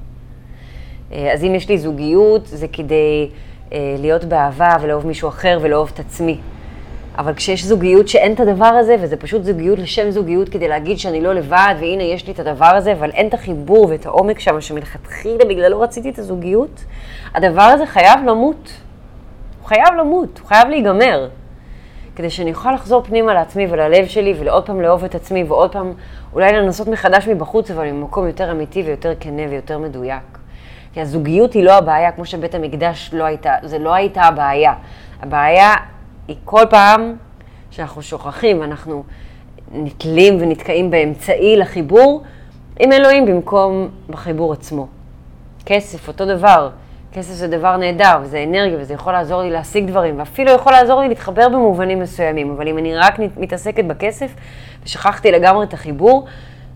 אה, 1.12 1.34
אז 1.34 1.44
אם 1.44 1.56
יש 1.56 1.70
לי 1.70 1.78
זוגיות, 1.78 2.48
זה 2.48 2.68
כדי 2.68 3.30
אה, 3.74 3.96
להיות 4.00 4.24
באהבה 4.24 4.76
ולאהוב 4.82 5.08
מישהו 5.08 5.30
אחר 5.30 5.60
ולאהוב 5.62 5.92
את 5.94 6.00
עצמי. 6.00 6.38
אבל 7.18 7.34
כשיש 7.34 7.66
זוגיות 7.66 8.08
שאין 8.08 8.34
את 8.34 8.40
הדבר 8.40 8.66
הזה, 8.66 8.96
וזה 9.02 9.18
פשוט 9.18 9.44
זוגיות 9.44 9.80
לשם 9.80 10.12
זוגיות 10.12 10.50
כדי 10.50 10.68
להגיד 10.68 11.00
שאני 11.00 11.22
לא 11.22 11.34
לבד, 11.34 11.76
והנה 11.80 12.04
יש 12.04 12.28
לי 12.28 12.34
את 12.34 12.40
הדבר 12.40 12.66
הזה, 12.76 12.94
אבל 12.94 13.10
אין 13.10 13.28
את 13.28 13.34
החיבור 13.34 13.88
ואת 13.90 14.06
העומק 14.06 14.40
שם, 14.40 14.62
שמלכתחילה 14.62 15.46
בגללו 15.46 15.80
רציתי 15.80 16.10
את 16.10 16.20
הזוגיות, 16.20 16.84
הדבר 17.36 17.62
הזה 17.62 17.86
חייב 17.86 18.20
למות. 18.26 18.72
הוא 19.62 19.68
חייב 19.68 19.94
למות, 20.00 20.40
הוא 20.40 20.48
חייב 20.48 20.68
להיגמר. 20.68 21.28
כדי 22.16 22.30
שאני 22.30 22.52
אוכל 22.52 22.72
לחזור 22.72 23.04
פנימה 23.04 23.34
לעצמי 23.34 23.68
וללב 23.70 24.08
שלי, 24.08 24.34
ולעוד 24.40 24.66
פעם 24.66 24.82
לאהוב 24.82 25.04
את 25.04 25.16
עצמי, 25.16 25.44
ועוד 25.44 25.72
פעם 25.72 25.94
אולי 26.34 26.54
לנסות 26.54 26.88
מחדש 26.88 27.28
מבחוץ, 27.28 27.72
אבל 27.72 27.92
ממקום 27.92 28.28
יותר 28.28 28.52
אמיתי 28.52 28.84
ויותר 28.84 29.14
כנה 29.20 29.42
ויותר 29.50 29.78
מדויק. 29.78 30.38
כי 30.94 31.02
הזוגיות 31.02 31.54
היא 31.54 31.64
לא 31.64 31.78
הבעיה, 31.78 32.12
כמו 32.12 32.26
שבית 32.26 32.56
המקדש 32.56 33.10
לא 33.14 33.24
הייתה, 33.24 33.54
זה 33.64 33.80
לא 33.80 33.94
הייתה 33.94 34.22
הבעיה. 34.22 34.74
הבעיה 35.22 35.74
היא 36.28 36.36
כל 36.46 36.64
פעם 36.70 37.16
שאנחנו 37.72 38.02
שוכחים, 38.02 38.64
אנחנו 38.64 39.04
נתלים 39.72 40.38
ונתקעים 40.42 40.92
באמצעי 40.92 41.58
לחיבור 41.58 42.24
עם 42.80 42.92
אלוהים 42.92 43.26
במקום 43.26 43.90
בחיבור 44.10 44.54
עצמו. 44.54 44.88
כסף, 45.66 46.08
אותו 46.08 46.26
דבר. 46.26 46.70
כסף 47.14 47.34
זה 47.34 47.48
דבר 47.48 47.78
נהדר, 47.78 48.18
וזה 48.22 48.44
אנרגיה, 48.44 48.78
וזה 48.80 48.94
יכול 48.94 49.14
לעזור 49.14 49.42
לי 49.42 49.50
להשיג 49.52 49.88
דברים, 49.88 50.20
ואפילו 50.20 50.52
יכול 50.52 50.72
לעזור 50.72 51.02
לי 51.02 51.08
להתחבר 51.08 51.50
במובנים 51.50 52.00
מסוימים, 52.00 52.52
אבל 52.52 52.68
אם 52.68 52.78
אני 52.78 52.96
רק 52.96 53.20
מתעסקת 53.38 53.86
בכסף, 53.86 54.32
ושכחתי 54.86 55.32
לגמרי 55.32 55.66
את 55.66 55.74
החיבור, 55.74 56.26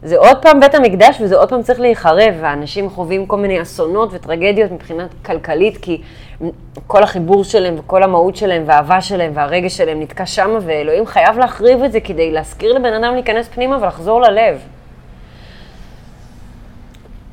זה 0.03 0.17
עוד 0.17 0.41
פעם 0.41 0.59
בית 0.59 0.75
המקדש, 0.75 1.21
וזה 1.21 1.37
עוד 1.37 1.49
פעם 1.49 1.61
צריך 1.61 1.79
להיחרב, 1.79 2.33
ואנשים 2.41 2.89
חווים 2.89 3.25
כל 3.25 3.37
מיני 3.37 3.61
אסונות 3.61 4.09
וטרגדיות 4.13 4.71
מבחינה 4.71 5.07
כלכלית, 5.25 5.77
כי 5.77 6.01
כל 6.87 7.03
החיבור 7.03 7.43
שלהם, 7.43 7.75
וכל 7.77 8.03
המהות 8.03 8.35
שלהם, 8.35 8.63
והאהבה 8.65 9.01
שלהם, 9.01 9.31
והרגש 9.33 9.77
שלהם 9.77 9.99
נתקע 9.99 10.25
שמה, 10.25 10.59
ואלוהים 10.61 11.05
חייב 11.05 11.37
להחריב 11.37 11.83
את 11.83 11.91
זה 11.91 11.99
כדי 11.99 12.31
להזכיר 12.31 12.73
לבן 12.73 12.93
אדם 12.93 13.13
להיכנס 13.13 13.47
פנימה 13.47 13.77
ולחזור 13.81 14.21
ללב. 14.21 14.76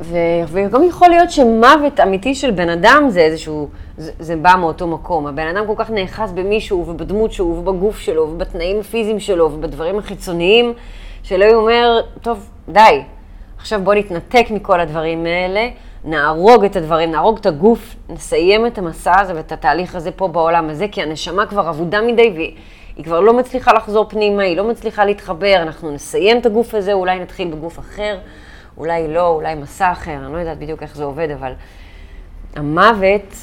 וגם 0.00 0.84
יכול 0.88 1.08
להיות 1.08 1.30
שמוות 1.30 2.00
אמיתי 2.00 2.34
של 2.34 2.50
בן 2.50 2.68
אדם 2.68 3.06
זה 3.08 3.20
איזשהו, 3.20 3.68
זה, 3.96 4.12
זה 4.18 4.36
בא 4.36 4.54
מאותו 4.60 4.86
מקום. 4.86 5.26
הבן 5.26 5.46
אדם 5.56 5.66
כל 5.66 5.74
כך 5.76 5.90
נאחז 5.90 6.32
במישהו 6.32 6.86
ובדמות 6.88 7.32
שלו 7.32 7.46
ובגוף 7.46 7.98
שלו 7.98 8.22
ובתנאים 8.22 8.80
הפיזיים 8.80 9.20
שלו 9.20 9.52
ובדברים 9.52 9.98
החיצוניים, 9.98 10.72
שאלוהים 11.22 11.54
אומר, 11.56 12.00
טוב, 12.22 12.50
די, 12.68 13.02
עכשיו 13.58 13.80
בוא 13.84 13.94
נתנתק 13.94 14.46
מכל 14.50 14.80
הדברים 14.80 15.26
האלה, 15.26 15.68
נהרוג 16.04 16.64
את 16.64 16.76
הדברים, 16.76 17.10
נהרוג 17.10 17.38
את 17.38 17.46
הגוף, 17.46 17.96
נסיים 18.08 18.66
את 18.66 18.78
המסע 18.78 19.20
הזה 19.20 19.34
ואת 19.36 19.52
התהליך 19.52 19.94
הזה 19.94 20.10
פה 20.10 20.28
בעולם 20.28 20.70
הזה, 20.70 20.86
כי 20.92 21.02
הנשמה 21.02 21.46
כבר 21.46 21.70
אבודה 21.70 22.02
מדי 22.02 22.32
והיא 22.34 23.04
כבר 23.04 23.20
לא 23.20 23.32
מצליחה 23.32 23.72
לחזור 23.72 24.08
פנימה, 24.08 24.42
היא 24.42 24.56
לא 24.56 24.64
מצליחה 24.64 25.04
להתחבר, 25.04 25.54
אנחנו 25.56 25.90
נסיים 25.90 26.38
את 26.38 26.46
הגוף 26.46 26.74
הזה, 26.74 26.92
אולי 26.92 27.18
נתחיל 27.18 27.48
בגוף 27.48 27.78
אחר. 27.78 28.18
אולי 28.78 29.08
לא, 29.08 29.28
אולי 29.28 29.54
מסע 29.54 29.92
אחר, 29.92 30.16
אני 30.24 30.32
לא 30.32 30.38
יודעת 30.38 30.58
בדיוק 30.58 30.82
איך 30.82 30.96
זה 30.96 31.04
עובד, 31.04 31.30
אבל 31.30 31.52
המוות, 32.56 33.34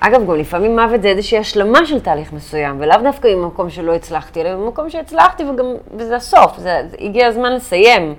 אגב, 0.00 0.26
גם 0.26 0.34
לפעמים 0.36 0.78
מוות 0.78 1.02
זה 1.02 1.08
איזושהי 1.08 1.38
השלמה 1.38 1.86
של 1.86 2.00
תהליך 2.00 2.32
מסוים, 2.32 2.76
ולאו 2.80 3.02
דווקא 3.02 3.28
ממקום 3.28 3.70
שלא 3.70 3.94
הצלחתי, 3.94 4.40
אלא 4.40 4.56
ממקום 4.56 4.90
שהצלחתי, 4.90 5.44
וגם, 5.44 5.64
וזה 5.96 6.16
הסוף, 6.16 6.58
זה, 6.58 6.82
זה 6.90 6.96
הגיע 7.00 7.26
הזמן 7.26 7.52
לסיים. 7.52 8.14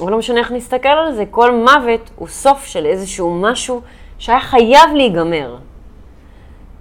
אבל 0.00 0.10
לא 0.10 0.18
משנה 0.18 0.38
איך 0.38 0.52
נסתכל 0.52 0.88
על 0.88 1.14
זה, 1.14 1.24
כל 1.30 1.54
מוות 1.54 2.10
הוא 2.16 2.28
סוף 2.28 2.64
של 2.64 2.86
איזשהו 2.86 3.40
משהו 3.40 3.80
שהיה 4.18 4.40
חייב 4.40 4.90
להיגמר. 4.94 5.56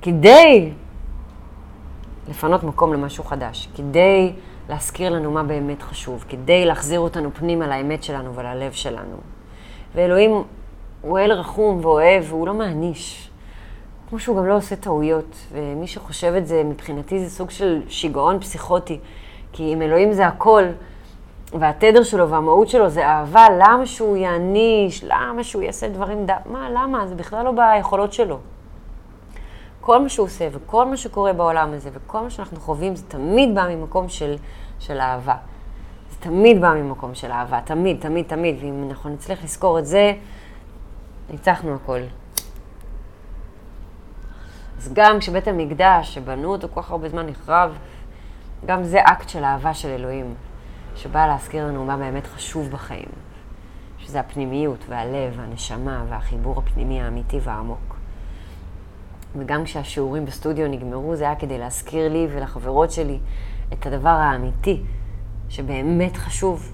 כדי 0.01 0.71
לפנות 2.29 2.63
מקום 2.63 2.93
למשהו 2.93 3.23
חדש, 3.23 3.69
כדי 3.75 4.33
להזכיר 4.69 5.13
לנו 5.13 5.31
מה 5.31 5.43
באמת 5.43 5.81
חשוב, 5.81 6.25
כדי 6.29 6.65
להחזיר 6.65 6.99
אותנו 6.99 7.33
פנימה 7.33 7.67
לאמת 7.67 8.03
שלנו 8.03 8.35
וללב 8.35 8.71
שלנו. 8.71 9.17
ואלוהים 9.95 10.43
הוא 11.01 11.19
אל 11.19 11.31
רחום 11.31 11.79
ואוהב, 11.85 12.23
והוא 12.27 12.47
לא 12.47 12.53
מעניש. 12.53 13.29
כמו 14.09 14.19
שהוא 14.19 14.37
גם 14.37 14.45
לא 14.45 14.57
עושה 14.57 14.75
טעויות, 14.75 15.35
ומי 15.51 15.87
שחושב 15.87 16.33
את 16.37 16.47
זה, 16.47 16.63
מבחינתי 16.63 17.19
זה 17.19 17.29
סוג 17.29 17.49
של 17.49 17.81
שיגעון 17.87 18.39
פסיכוטי. 18.39 18.99
כי 19.53 19.73
אם 19.73 19.81
אלוהים 19.81 20.13
זה 20.13 20.27
הכל, 20.27 20.63
והתדר 21.53 22.03
שלו 22.03 22.29
והמהות 22.29 22.67
שלו 22.67 22.89
זה 22.89 23.07
אהבה, 23.07 23.47
למה 23.59 23.85
שהוא 23.85 24.17
יעניש? 24.17 25.03
למה 25.03 25.43
שהוא 25.43 25.61
יעשה 25.61 25.87
דברים 25.87 26.25
ד... 26.25 26.31
מה, 26.45 26.69
למה? 26.69 27.07
זה 27.07 27.15
בכלל 27.15 27.45
לא 27.45 27.51
ביכולות 27.51 28.13
שלו. 28.13 28.39
כל 29.85 30.01
מה 30.01 30.09
שהוא 30.09 30.25
עושה 30.25 30.47
וכל 30.51 30.85
מה 30.85 30.97
שקורה 30.97 31.33
בעולם 31.33 31.73
הזה 31.73 31.89
וכל 31.93 32.21
מה 32.21 32.29
שאנחנו 32.29 32.59
חווים, 32.59 32.95
זה 32.95 33.03
תמיד 33.07 33.55
בא 33.55 33.67
ממקום 33.69 34.09
של, 34.09 34.35
של 34.79 34.99
אהבה. 34.99 35.35
זה 36.09 36.17
תמיד 36.19 36.61
בא 36.61 36.73
ממקום 36.73 37.15
של 37.15 37.31
אהבה, 37.31 37.59
תמיד, 37.61 37.97
תמיד, 37.99 38.25
תמיד. 38.27 38.55
ואם 38.59 38.87
אנחנו 38.89 39.09
נצליח 39.09 39.43
לזכור 39.43 39.79
את 39.79 39.85
זה, 39.85 40.13
ניצחנו 41.29 41.75
הכל. 41.75 41.99
אז 44.77 44.93
גם 44.93 45.19
כשבית 45.19 45.47
המקדש, 45.47 46.13
שבנו 46.13 46.51
אותו 46.51 46.67
כל 46.73 46.81
כך 46.81 46.91
הרבה 46.91 47.09
זמן, 47.09 47.25
נחרב, 47.25 47.77
גם 48.65 48.83
זה 48.83 48.99
אקט 49.03 49.29
של 49.29 49.43
אהבה 49.43 49.73
של 49.73 49.89
אלוהים, 49.89 50.33
שבא 50.95 51.27
להזכיר 51.27 51.67
לנו 51.67 51.85
מה 51.85 51.97
באמת 51.97 52.27
חשוב 52.27 52.69
בחיים, 52.71 53.09
שזה 53.97 54.19
הפנימיות 54.19 54.85
והלב 54.89 55.33
והנשמה 55.37 56.03
והחיבור 56.09 56.59
הפנימי 56.59 57.01
האמיתי 57.01 57.39
והעמוק. 57.43 57.84
וגם 59.39 59.63
כשהשיעורים 59.63 60.25
בסטודיו 60.25 60.67
נגמרו, 60.67 61.15
זה 61.15 61.23
היה 61.23 61.35
כדי 61.35 61.57
להזכיר 61.57 62.09
לי 62.09 62.27
ולחברות 62.31 62.91
שלי 62.91 63.19
את 63.73 63.85
הדבר 63.85 64.09
האמיתי, 64.09 64.81
שבאמת 65.49 66.17
חשוב, 66.17 66.71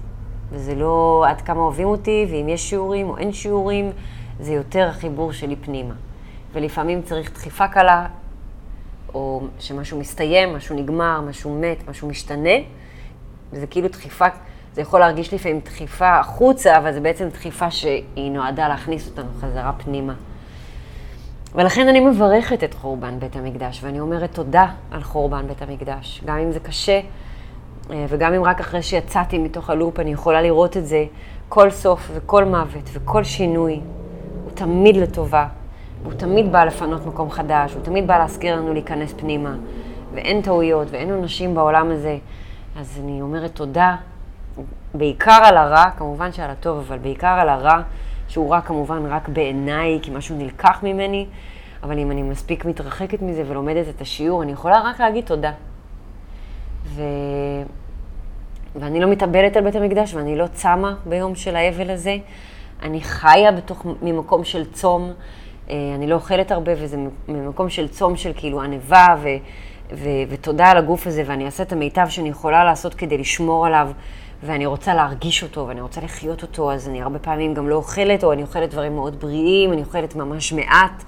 וזה 0.50 0.74
לא 0.74 1.24
עד 1.28 1.40
כמה 1.40 1.60
אוהבים 1.60 1.88
אותי, 1.88 2.26
ואם 2.30 2.48
יש 2.48 2.70
שיעורים 2.70 3.08
או 3.08 3.18
אין 3.18 3.32
שיעורים, 3.32 3.92
זה 4.40 4.52
יותר 4.52 4.88
החיבור 4.88 5.32
שלי 5.32 5.56
פנימה. 5.56 5.94
ולפעמים 6.52 7.02
צריך 7.02 7.32
דחיפה 7.32 7.68
קלה, 7.68 8.06
או 9.14 9.42
שמשהו 9.58 9.98
מסתיים, 9.98 10.56
משהו 10.56 10.76
נגמר, 10.76 11.20
משהו 11.20 11.60
מת, 11.60 11.88
משהו 11.88 12.08
משתנה. 12.08 12.58
וזה 13.52 13.66
כאילו 13.66 13.88
דחיפה, 13.88 14.26
זה 14.72 14.80
יכול 14.80 15.00
להרגיש 15.00 15.34
לפעמים 15.34 15.60
דחיפה 15.64 16.18
החוצה, 16.18 16.78
אבל 16.78 16.92
זה 16.92 17.00
בעצם 17.00 17.28
דחיפה 17.28 17.70
שהיא 17.70 18.30
נועדה 18.30 18.68
להכניס 18.68 19.08
אותנו 19.08 19.28
חזרה 19.40 19.72
פנימה. 19.72 20.14
ולכן 21.54 21.88
אני 21.88 22.00
מברכת 22.00 22.64
את 22.64 22.74
חורבן 22.74 23.18
בית 23.18 23.36
המקדש, 23.36 23.80
ואני 23.84 24.00
אומרת 24.00 24.34
תודה 24.34 24.66
על 24.90 25.02
חורבן 25.02 25.46
בית 25.46 25.62
המקדש. 25.62 26.22
גם 26.24 26.38
אם 26.38 26.52
זה 26.52 26.60
קשה, 26.60 27.00
אה, 27.90 28.06
וגם 28.08 28.34
אם 28.34 28.44
רק 28.44 28.60
אחרי 28.60 28.82
שיצאתי 28.82 29.38
מתוך 29.38 29.70
הלופ 29.70 30.00
אני 30.00 30.12
יכולה 30.12 30.42
לראות 30.42 30.76
את 30.76 30.86
זה, 30.86 31.04
כל 31.48 31.70
סוף 31.70 32.10
וכל 32.14 32.44
מוות 32.44 32.90
וכל 32.92 33.24
שינוי 33.24 33.80
הוא 34.44 34.50
תמיד 34.54 34.96
לטובה. 34.96 35.46
הוא 36.04 36.12
תמיד 36.12 36.52
בא 36.52 36.64
לפנות 36.64 37.06
מקום 37.06 37.30
חדש, 37.30 37.74
הוא 37.74 37.82
תמיד 37.82 38.06
בא 38.06 38.18
להזכיר 38.18 38.56
לנו 38.56 38.72
להיכנס 38.72 39.12
פנימה. 39.12 39.54
ואין 40.14 40.42
טעויות 40.42 40.88
ואין 40.90 41.12
אנשים 41.12 41.54
בעולם 41.54 41.90
הזה. 41.90 42.18
אז 42.76 43.00
אני 43.04 43.22
אומרת 43.22 43.54
תודה, 43.54 43.96
בעיקר 44.94 45.40
על 45.44 45.56
הרע, 45.56 45.84
כמובן 45.98 46.32
שעל 46.32 46.50
הטוב, 46.50 46.78
אבל 46.78 46.98
בעיקר 46.98 47.26
על 47.26 47.48
הרע, 47.48 47.82
שהוא 48.32 48.50
רע 48.50 48.60
כמובן 48.60 49.06
רק 49.06 49.28
בעיניי, 49.28 49.98
כי 50.02 50.10
משהו 50.10 50.36
נלקח 50.36 50.82
ממני, 50.82 51.26
אבל 51.82 51.98
אם 51.98 52.10
אני 52.10 52.22
מספיק 52.22 52.64
מתרחקת 52.64 53.22
מזה 53.22 53.44
ולומדת 53.46 53.88
את 53.88 54.00
השיעור, 54.00 54.42
אני 54.42 54.52
יכולה 54.52 54.80
רק 54.84 55.00
להגיד 55.00 55.24
תודה. 55.24 55.52
ו... 56.84 57.02
ואני 58.76 59.00
לא 59.00 59.10
מתאבלת 59.10 59.56
על 59.56 59.64
בית 59.64 59.76
המקדש 59.76 60.14
ואני 60.14 60.36
לא 60.36 60.46
צמה 60.46 60.94
ביום 61.06 61.34
של 61.34 61.56
האבל 61.56 61.90
הזה. 61.90 62.16
אני 62.82 63.00
חיה 63.00 63.52
בתוך, 63.52 63.86
ממקום 64.02 64.44
של 64.44 64.72
צום. 64.72 65.12
אה, 65.70 65.76
אני 65.94 66.06
לא 66.06 66.14
אוכלת 66.14 66.50
הרבה, 66.50 66.72
וזה 66.76 66.96
ממקום 67.28 67.68
של 67.68 67.88
צום 67.88 68.16
של 68.16 68.32
כאילו 68.36 68.62
ענווה 68.62 69.16
ו, 69.22 69.28
ו, 69.92 70.08
ותודה 70.28 70.66
על 70.66 70.76
הגוף 70.76 71.06
הזה, 71.06 71.22
ואני 71.26 71.46
אעשה 71.46 71.62
את 71.62 71.72
המיטב 71.72 72.06
שאני 72.08 72.28
יכולה 72.28 72.64
לעשות 72.64 72.94
כדי 72.94 73.18
לשמור 73.18 73.66
עליו, 73.66 73.90
ואני 74.42 74.66
רוצה 74.66 74.94
להרגיש 74.94 75.42
אותו, 75.42 75.68
ואני 75.68 75.80
רוצה 75.80 76.00
לחיות 76.00 76.42
אותו, 76.42 76.72
אז 76.72 76.88
אני 76.88 77.02
הרבה 77.02 77.18
פעמים 77.18 77.54
גם 77.54 77.68
לא 77.68 77.74
אוכלת, 77.74 78.24
או 78.24 78.32
אני 78.32 78.42
אוכלת 78.42 78.70
דברים 78.70 78.94
מאוד 78.94 79.20
בריאים, 79.20 79.72
אני 79.72 79.82
אוכלת 79.82 80.16
ממש 80.16 80.52
מעט, 80.52 81.04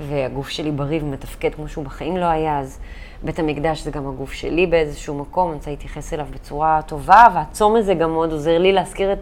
והגוף 0.00 0.48
שלי 0.48 0.70
בריא 0.70 1.00
ומתפקד 1.02 1.54
כמו 1.54 1.68
שהוא 1.68 1.84
בחיים 1.84 2.16
לא 2.16 2.24
היה, 2.24 2.58
אז 2.58 2.78
בית 3.22 3.38
המקדש 3.38 3.82
זה 3.82 3.90
גם 3.90 4.08
הגוף 4.08 4.32
שלי 4.32 4.66
באיזשהו 4.66 5.18
מקום, 5.18 5.48
אני 5.48 5.56
רוצה 5.56 5.70
להתייחס 5.70 6.12
אליו 6.12 6.26
בצורה 6.30 6.80
טובה, 6.86 7.26
והצום 7.34 7.76
הזה 7.76 7.94
גם 7.94 8.12
מאוד 8.12 8.32
עוזר 8.32 8.58
לי 8.58 8.72
להזכיר 8.72 9.12
את, 9.12 9.18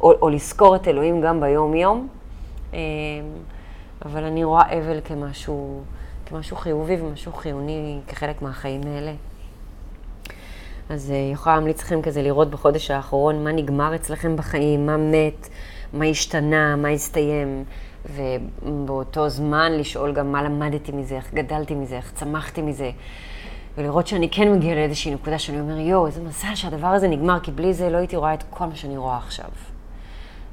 או, 0.00 0.12
או 0.22 0.28
לזכור 0.28 0.76
את 0.76 0.88
אלוהים 0.88 1.20
גם 1.20 1.40
ביום-יום. 1.40 2.08
אמ, 2.72 2.78
אבל 4.04 4.24
אני 4.24 4.44
רואה 4.44 4.78
אבל 4.78 5.00
כמשהו, 5.04 5.80
כמשהו 6.26 6.56
חיובי 6.56 6.96
ומשהו 7.00 7.32
חיוני 7.32 7.98
כחלק 8.06 8.42
מהחיים 8.42 8.80
האלה. 8.86 9.12
אז 10.92 11.10
אה, 11.10 11.16
יכולה 11.32 11.54
להמליץ 11.54 11.82
לכם 11.82 12.02
כזה 12.02 12.22
לראות 12.22 12.50
בחודש 12.50 12.90
האחרון 12.90 13.44
מה 13.44 13.52
נגמר 13.52 13.94
אצלכם 13.94 14.36
בחיים, 14.36 14.86
מה 14.86 14.96
מת, 14.96 15.48
מה 15.92 16.04
השתנה, 16.04 16.76
מה 16.76 16.88
הסתיים, 16.88 17.64
ובאותו 18.04 19.28
זמן 19.28 19.72
לשאול 19.72 20.12
גם 20.12 20.32
מה 20.32 20.42
למדתי 20.42 20.92
מזה, 20.92 21.16
איך 21.16 21.34
גדלתי 21.34 21.74
מזה, 21.74 21.96
איך 21.96 22.12
צמחתי 22.12 22.62
מזה, 22.62 22.90
ולראות 23.76 24.06
שאני 24.06 24.28
כן 24.30 24.52
מגיעה 24.52 24.74
לאיזושהי 24.74 25.14
נקודה 25.14 25.38
שאני 25.38 25.60
אומר, 25.60 25.78
יואו, 25.78 26.06
איזה 26.06 26.20
מזל 26.22 26.54
שהדבר 26.54 26.86
הזה 26.86 27.08
נגמר, 27.08 27.40
כי 27.40 27.50
בלי 27.50 27.74
זה 27.74 27.90
לא 27.90 27.96
הייתי 27.96 28.16
רואה 28.16 28.34
את 28.34 28.42
כל 28.50 28.66
מה 28.66 28.76
שאני 28.76 28.96
רואה 28.96 29.16
עכשיו. 29.16 29.48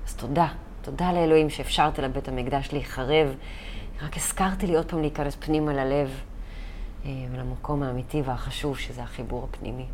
אז 0.08 0.16
תודה. 0.16 0.48
תודה 0.82 1.12
לאלוהים 1.14 1.50
שאפשרת 1.50 2.00
לבית 2.00 2.28
המקדש 2.28 2.70
להיחרב. 2.74 3.36
רק 4.02 4.18
הזכרתי 4.18 4.68
לי 4.68 4.76
עוד 4.76 4.86
פעם 4.86 5.02
להיכנס 5.02 5.36
פנימה 5.36 5.74
ללב 5.74 6.10
אה, 7.06 7.12
ולמקום 7.32 7.84
האמיתי 7.84 8.22
והחשוב, 8.26 8.78
שזה 8.78 9.04
החיבור 9.04 9.48
הפנימי. 9.52 9.86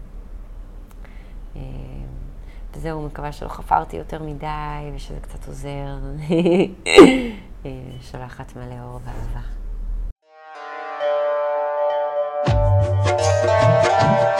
אה, 1.55 1.61
וזהו, 2.73 3.05
מקווה 3.05 3.31
שלא 3.31 3.49
חפרתי 3.49 3.97
יותר 3.97 4.23
מדי, 4.23 4.91
ושזה 4.95 5.19
קצת 5.21 5.47
עוזר. 5.47 5.97
אה, 7.65 7.71
שולחת 8.01 8.55
מלא 8.55 8.75
אור 8.83 8.99
ואהבה. 9.05 9.41
thank 13.47 14.29
you 14.29 14.34